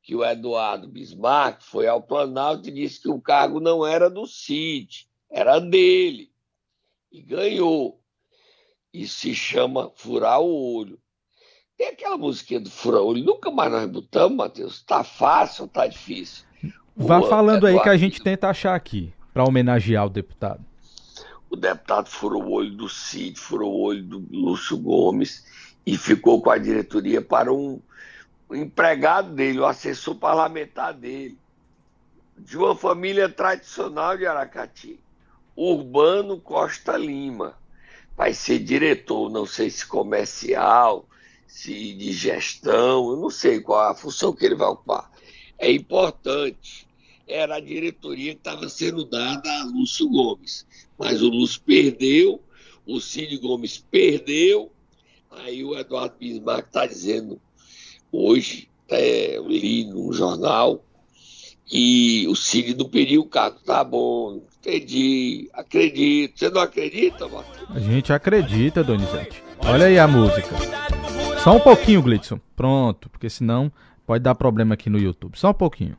que 0.09 0.15
o 0.15 0.25
Eduardo 0.25 0.87
Bismarck 0.87 1.61
foi 1.61 1.87
ao 1.87 2.01
Planalto 2.01 2.67
e 2.67 2.71
disse 2.71 2.99
que 2.99 3.09
o 3.09 3.21
cargo 3.21 3.59
não 3.59 3.85
era 3.85 4.09
do 4.09 4.25
Cid, 4.25 5.07
era 5.29 5.59
dele. 5.59 6.31
E 7.11 7.21
ganhou. 7.21 8.01
Isso 8.91 9.19
se 9.19 9.35
chama 9.35 9.91
furar 9.95 10.41
o 10.41 10.77
olho. 10.77 10.97
Tem 11.77 11.89
aquela 11.89 12.17
musiquinha 12.17 12.59
do 12.59 12.71
fura 12.71 12.99
olho, 12.99 13.23
nunca 13.23 13.51
mais 13.51 13.71
nós 13.71 13.87
botamos, 13.87 14.35
Matheus. 14.35 14.81
Tá 14.81 15.03
fácil 15.03 15.65
ou 15.65 15.67
tá 15.67 15.85
difícil? 15.85 16.43
Vá 16.97 17.19
O 17.19 17.27
falando 17.27 17.67
aí 17.67 17.73
que 17.73 17.77
a 17.81 17.93
Eduardo 17.93 17.99
gente 17.99 18.19
tenta 18.19 18.49
achar 18.49 18.73
aqui, 18.73 19.13
para 19.31 19.43
homenagear 19.43 20.07
o 20.07 20.09
deputado. 20.09 20.65
o 21.51 21.55
deputado 21.55 22.07
furou 22.09 22.45
o 22.45 22.51
olho 22.53 22.71
do 22.71 22.89
Cid, 22.89 23.39
furou 23.39 23.71
o 23.71 23.81
olho 23.81 24.01
do 24.01 24.27
Lúcio 24.31 24.75
Gomes 24.75 25.45
e 25.85 25.95
ficou 25.95 26.41
com 26.41 26.49
a 26.49 26.57
diretoria 26.57 27.21
para 27.21 27.53
um, 27.53 27.79
um 28.49 28.55
empregado 28.55 29.33
dele, 29.33 29.59
o 29.59 29.65
assessor 29.65 30.15
parlamentar 30.15 30.93
dele, 30.93 31.37
de 32.37 32.57
uma 32.57 32.75
família 32.75 33.29
tradicional 33.29 34.17
de 34.17 34.25
Aracati, 34.25 34.99
Urbano 35.55 36.39
Costa 36.39 36.97
Lima. 36.97 37.57
Vai 38.15 38.33
ser 38.33 38.59
diretor, 38.59 39.29
não 39.29 39.45
sei 39.45 39.69
se 39.69 39.85
comercial, 39.85 41.05
se 41.47 41.93
de 41.93 42.11
gestão, 42.11 43.11
eu 43.11 43.17
não 43.17 43.29
sei 43.29 43.59
qual 43.61 43.91
a 43.91 43.95
função 43.95 44.33
que 44.33 44.45
ele 44.45 44.55
vai 44.55 44.67
ocupar. 44.67 45.11
É 45.57 45.71
importante. 45.71 46.87
Era 47.27 47.57
a 47.57 47.59
diretoria 47.59 48.33
que 48.33 48.39
estava 48.39 48.67
sendo 48.67 49.05
dada 49.05 49.47
a 49.59 49.63
Lúcio 49.65 50.09
Gomes 50.09 50.65
mas 50.99 51.21
o 51.21 51.29
Lúcio 51.29 51.61
perdeu, 51.61 52.43
o 52.85 52.99
Cid 52.99 53.37
Gomes 53.37 53.77
perdeu, 53.77 54.69
aí 55.31 55.63
o 55.63 55.77
Eduardo 55.77 56.17
Bismarck 56.19 56.67
está 56.67 56.85
dizendo 56.85 57.41
hoje, 58.11 58.69
é, 58.89 59.37
eu 59.37 59.47
li 59.47 59.85
num 59.85 60.11
jornal, 60.11 60.83
e 61.71 62.27
o 62.27 62.35
Cid 62.35 62.75
não 62.75 62.89
pediu 62.89 63.21
o 63.21 63.25
cargo. 63.25 63.59
Tá 63.59 63.83
bom, 63.83 64.41
entendi, 64.59 65.49
acredito. 65.53 66.39
Você 66.39 66.49
não 66.49 66.61
acredita, 66.61 67.27
Marcos? 67.27 67.59
A 67.69 67.79
gente 67.79 68.11
acredita, 68.11 68.83
Donizete. 68.83 69.43
Olha 69.65 69.85
aí 69.85 69.99
a 69.99 70.07
música. 70.07 70.49
Só 71.43 71.55
um 71.55 71.59
pouquinho, 71.59 72.01
Glitson. 72.01 72.39
Pronto, 72.55 73.09
porque 73.09 73.29
senão 73.29 73.71
pode 74.05 74.23
dar 74.23 74.35
problema 74.35 74.73
aqui 74.73 74.89
no 74.89 74.97
YouTube. 74.97 75.37
Só 75.37 75.51
um 75.51 75.53
pouquinho. 75.53 75.95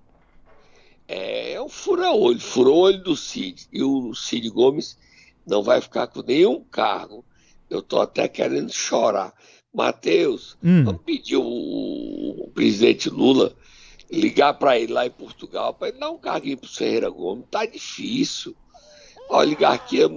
É, 1.07 1.53
é 1.53 1.62
um 1.62 1.68
fura-olho, 1.68 2.40
fura-olho 2.40 3.03
do 3.03 3.16
Cid. 3.16 3.68
E 3.73 3.83
o 3.83 4.12
Cid 4.14 4.51
Gomes 4.51 4.99
não 5.46 5.62
vai 5.62 5.81
ficar 5.81 6.09
com 6.09 6.23
nenhum 6.23 6.64
cargo. 6.64 7.25
Eu 7.68 7.81
tô 7.81 8.01
até 8.01 8.27
querendo 8.27 8.73
chorar. 8.73 9.33
Matheus, 9.73 10.57
Hum. 10.63 10.85
vamos 10.85 11.03
pedir 11.03 11.37
o, 11.37 11.43
o 11.45 12.51
presidente 12.55 13.09
Lula 13.09 13.55
ligar 14.11 14.55
para 14.55 14.79
ele 14.79 14.93
lá 14.93 15.07
em 15.07 15.11
Portugal 15.11 15.73
para 15.73 15.89
ele 15.89 15.99
dar 15.99 16.11
um 16.11 16.19
carguinho 16.19 16.59
pro 16.59 16.69
Ferreira 16.69 17.09
Gomes. 17.09 17.45
Tá 17.51 17.65
difícil. 17.65 18.55
A 19.31 19.37
oligarquia 19.39 20.09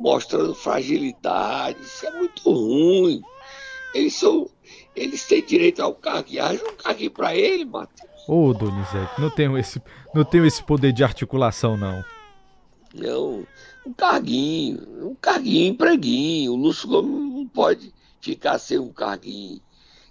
mostrando 0.00 0.52
fragilidade. 0.54 1.80
Isso 1.80 2.04
é 2.04 2.10
muito 2.10 2.50
ruim. 2.50 3.22
Eles 3.94 4.14
são. 4.14 4.50
Eles 4.96 5.24
têm 5.26 5.44
direito 5.44 5.80
ao 5.80 5.94
carguinho. 5.94 6.42
Arranja 6.42 6.64
um 6.68 6.76
carguinho 6.76 7.10
para 7.12 7.36
ele, 7.36 7.64
Matheus. 7.64 8.10
Ô, 8.26 8.52
Donizete, 8.52 9.20
não 9.20 9.30
tenho 9.30 9.56
esse, 9.56 9.80
não 10.12 10.24
tenho 10.24 10.44
esse 10.44 10.60
poder 10.64 10.92
de 10.92 11.04
articulação, 11.04 11.76
não. 11.76 12.04
Não, 12.92 13.46
um 13.86 13.92
carguinho, 13.92 15.06
um 15.10 15.14
carguinho, 15.14 15.68
empreguinho. 15.70 16.52
O 16.52 16.56
Lúcio 16.56 16.88
Gomes 16.88 17.32
não 17.34 17.46
pode 17.46 17.94
ficar 18.26 18.58
sem 18.58 18.78
um 18.78 18.92
carguinho. 18.92 19.60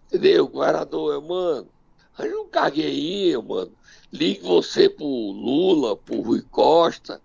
Entendeu? 0.08 0.47
Governador, 0.47 1.21
mano, 1.21 1.67
arranja 2.17 2.39
um 2.39 2.47
carguinho 2.47 2.88
aí, 2.88 3.38
mano. 3.38 3.71
Ligue 4.12 4.41
você 4.41 4.89
pro 4.89 5.06
Lula, 5.06 5.97
pro 5.97 6.21
Rui 6.21 6.41
Costa 6.49 7.21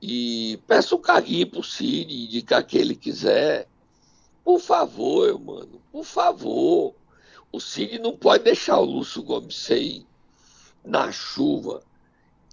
e 0.00 0.60
peça 0.68 0.94
um 0.94 1.00
carguinho 1.00 1.50
pro 1.50 1.62
Cid, 1.62 2.12
indicar 2.12 2.64
que 2.64 2.78
ele 2.78 2.94
quiser. 2.94 3.68
Por 4.44 4.60
favor, 4.60 5.38
mano, 5.40 5.82
por 5.90 6.04
favor. 6.04 6.94
O 7.50 7.60
Cid 7.60 7.98
não 7.98 8.16
pode 8.16 8.44
deixar 8.44 8.78
o 8.78 8.84
Lúcio 8.84 9.22
Gomes 9.22 9.56
sem 9.56 10.06
na 10.84 11.10
chuva. 11.10 11.82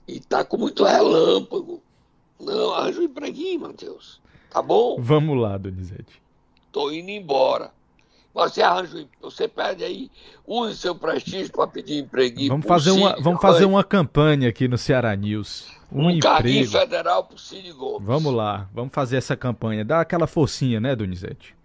E 0.07 0.19
tá 0.19 0.43
com 0.43 0.57
muito 0.57 0.83
relâmpago. 0.83 1.81
Não, 2.39 2.73
arranja 2.73 2.99
um 2.99 3.03
empreguinho, 3.03 3.61
Matheus. 3.61 4.21
Tá 4.49 4.61
bom? 4.61 4.97
Vamos 4.99 5.39
lá, 5.39 5.57
Donizete. 5.57 6.24
Tô 6.75 6.91
indo 6.91 7.09
embora. 7.09 7.71
Você 8.33 8.61
arranja, 8.61 9.07
você 9.21 9.47
pede 9.47 9.81
aí, 9.81 10.11
use 10.45 10.75
seu 10.75 10.93
prestígio 10.93 11.49
para 11.53 11.67
pedir 11.67 11.99
empreguinho. 11.99 12.49
Vamos 12.49 12.65
fazer 12.65 12.91
uma, 12.91 13.15
vamos 13.15 13.41
fazer 13.41 13.63
uma 13.63 13.81
campanha 13.81 14.49
aqui 14.49 14.67
no 14.67 14.77
Ceará 14.77 15.15
News. 15.15 15.71
Um, 15.89 16.07
um 16.07 16.09
emprego. 16.09 16.69
federal 16.69 17.23
pro 17.23 17.37
Cid 17.37 17.71
Gomes. 17.71 18.05
Vamos 18.05 18.33
lá, 18.33 18.67
vamos 18.73 18.93
fazer 18.93 19.15
essa 19.15 19.37
campanha. 19.37 19.85
Dá 19.85 20.01
aquela 20.01 20.27
forcinha, 20.27 20.81
né, 20.81 20.93
Donizete? 20.97 21.55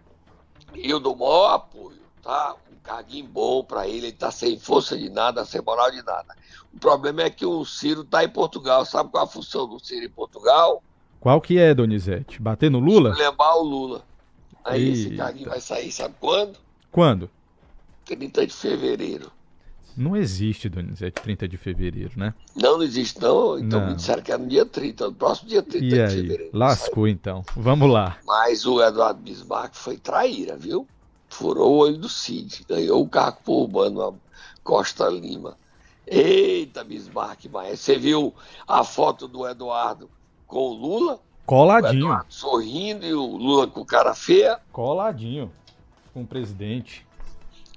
Eu 0.73 0.97
dou 0.97 1.13
maior 1.13 1.55
apoio, 1.55 1.99
tá? 2.23 2.55
Um 2.71 2.77
carguinho 2.81 3.27
bom 3.27 3.65
para 3.65 3.85
ele, 3.85 4.07
ele 4.07 4.11
tá 4.13 4.31
sem 4.31 4.57
força 4.57 4.97
de 4.97 5.09
nada, 5.09 5.43
sem 5.43 5.61
moral 5.61 5.91
de 5.91 6.01
nada. 6.05 6.33
O 6.73 6.79
problema 6.79 7.23
é 7.23 7.29
que 7.29 7.45
o 7.45 7.65
Ciro 7.65 8.05
tá 8.05 8.23
em 8.23 8.29
Portugal. 8.29 8.85
Sabe 8.85 9.11
qual 9.11 9.25
a 9.25 9.27
função 9.27 9.67
do 9.67 9.77
Ciro 9.77 10.05
em 10.05 10.09
Portugal? 10.09 10.81
Qual 11.19 11.41
que 11.41 11.59
é, 11.59 11.73
Donizete? 11.73 12.41
Bater 12.41 12.71
no 12.71 12.79
Lula? 12.79 13.13
Levar 13.13 13.55
o 13.55 13.63
Lula. 13.63 14.09
Aí 14.63 14.89
esse 14.91 15.03
Eita. 15.09 15.17
carguinho 15.23 15.49
vai 15.49 15.59
sair, 15.61 15.91
sabe 15.91 16.15
quando? 16.19 16.57
Quando? 16.91 17.29
30 18.05 18.45
de 18.47 18.53
fevereiro. 18.53 19.31
Não 19.97 20.15
existe, 20.15 20.69
Donizete, 20.69 21.21
30 21.21 21.47
de 21.47 21.57
fevereiro, 21.57 22.11
né? 22.15 22.33
Não, 22.55 22.77
não 22.77 22.83
existe 22.83 23.19
não. 23.21 23.59
Então 23.59 23.81
Não. 23.81 23.87
me 23.89 23.95
disseram 23.95 24.21
que 24.23 24.31
era 24.31 24.41
no 24.41 24.47
dia 24.47 24.65
30, 24.65 25.07
no 25.07 25.13
próximo 25.13 25.49
dia 25.49 25.61
30 25.61 25.85
E 25.85 25.89
de 25.89 26.01
aí? 26.01 26.09
fevereiro. 26.09 26.57
Lascou 26.57 27.07
então. 27.07 27.43
Vamos 27.55 27.89
lá. 27.91 28.17
Mas 28.25 28.65
o 28.65 28.81
Eduardo 28.81 29.19
Bismarck 29.21 29.75
foi 29.75 29.97
traíra, 29.97 30.55
viu? 30.55 30.87
Furou 31.29 31.73
o 31.73 31.77
olho 31.77 31.97
do 31.97 32.07
Cid, 32.09 32.65
ganhou 32.67 33.01
o 33.01 33.07
cargo 33.09 33.39
por 33.43 33.61
Urbano 33.63 34.19
Costa 34.63 35.07
Lima. 35.09 35.57
Eita, 36.07 36.83
Bismarck, 36.83 37.45
mas 37.51 37.79
você 37.79 37.97
viu 37.97 38.33
a 38.67 38.83
foto 38.83 39.27
do 39.27 39.47
Eduardo 39.47 40.09
com 40.47 40.57
o 40.59 40.73
Lula? 40.73 41.19
O 41.43 41.45
Coladinho. 41.45 42.05
Eduardo 42.05 42.33
sorrindo 42.33 43.05
e 43.05 43.13
o 43.13 43.25
Lula 43.25 43.67
com 43.67 43.85
cara 43.85 44.13
feia? 44.13 44.59
Coladinho. 44.71 45.51
Com 46.13 46.21
o 46.21 46.27
presidente. 46.27 47.05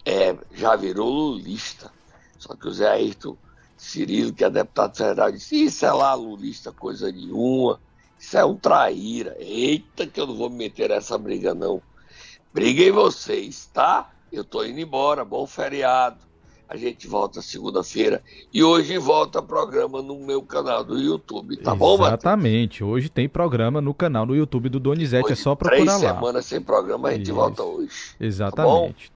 É, 0.05 0.37
já 0.53 0.77
virou 0.77 1.09
lulista. 1.09 1.91
Só 2.39 2.55
que 2.55 2.69
o 2.69 2.73
Zé 2.73 2.89
Ayrton 2.89 3.37
Cirilo, 3.77 4.33
que 4.33 4.45
é 4.45 4.51
deputado 4.51 4.97
federal, 4.97 5.33
disse: 5.33 5.65
Isso 5.65 5.85
é 5.85 5.93
lá 5.93 6.15
lulista, 6.15 6.73
coisa 6.73 7.11
nenhuma. 7.11 7.81
Isso 8.19 8.37
é 8.37 8.45
um 8.45 8.57
traíra. 8.57 9.37
Eita, 9.39 10.07
que 10.07 10.21
eu 10.21 10.27
não 10.27 10.37
vou 10.37 10.51
me 10.51 10.57
meter 10.57 10.91
nessa 10.91 11.19
briga, 11.19 11.55
não. 11.55 11.83
Briguem 12.53 12.91
vocês, 12.91 13.69
tá? 13.73 14.11
Eu 14.31 14.45
tô 14.45 14.65
indo 14.65 14.81
embora. 14.81 15.25
Bom 15.25 15.47
feriado. 15.47 16.19
A 16.69 16.77
gente 16.77 17.07
volta 17.07 17.43
segunda-feira. 17.43 18.23
E 18.53 18.63
hoje 18.63 18.97
volta 18.99 19.43
programa 19.43 20.01
no 20.01 20.19
meu 20.19 20.43
canal 20.43 20.83
do 20.83 20.99
YouTube, 20.99 21.57
tá 21.59 21.75
bom, 21.75 21.99
Matheus? 21.99 22.09
Exatamente. 22.09 22.83
Hoje 22.83 23.09
tem 23.09 23.29
programa 23.29 23.81
no 23.81 23.93
canal 23.93 24.25
no 24.25 24.35
YouTube 24.35 24.69
do 24.69 24.81
Donizete. 24.81 25.29
É 25.31 25.33
Hoje, 25.33 25.43
só 25.43 25.55
Três 25.55 25.85
procurar 25.85 25.99
lá. 25.99 26.15
semanas 26.15 26.47
sem 26.47 26.61
programa, 26.61 27.09
a 27.09 27.13
gente 27.13 27.25
Isso. 27.25 27.35
volta 27.35 27.63
hoje. 27.63 27.91
Exatamente. 28.19 29.13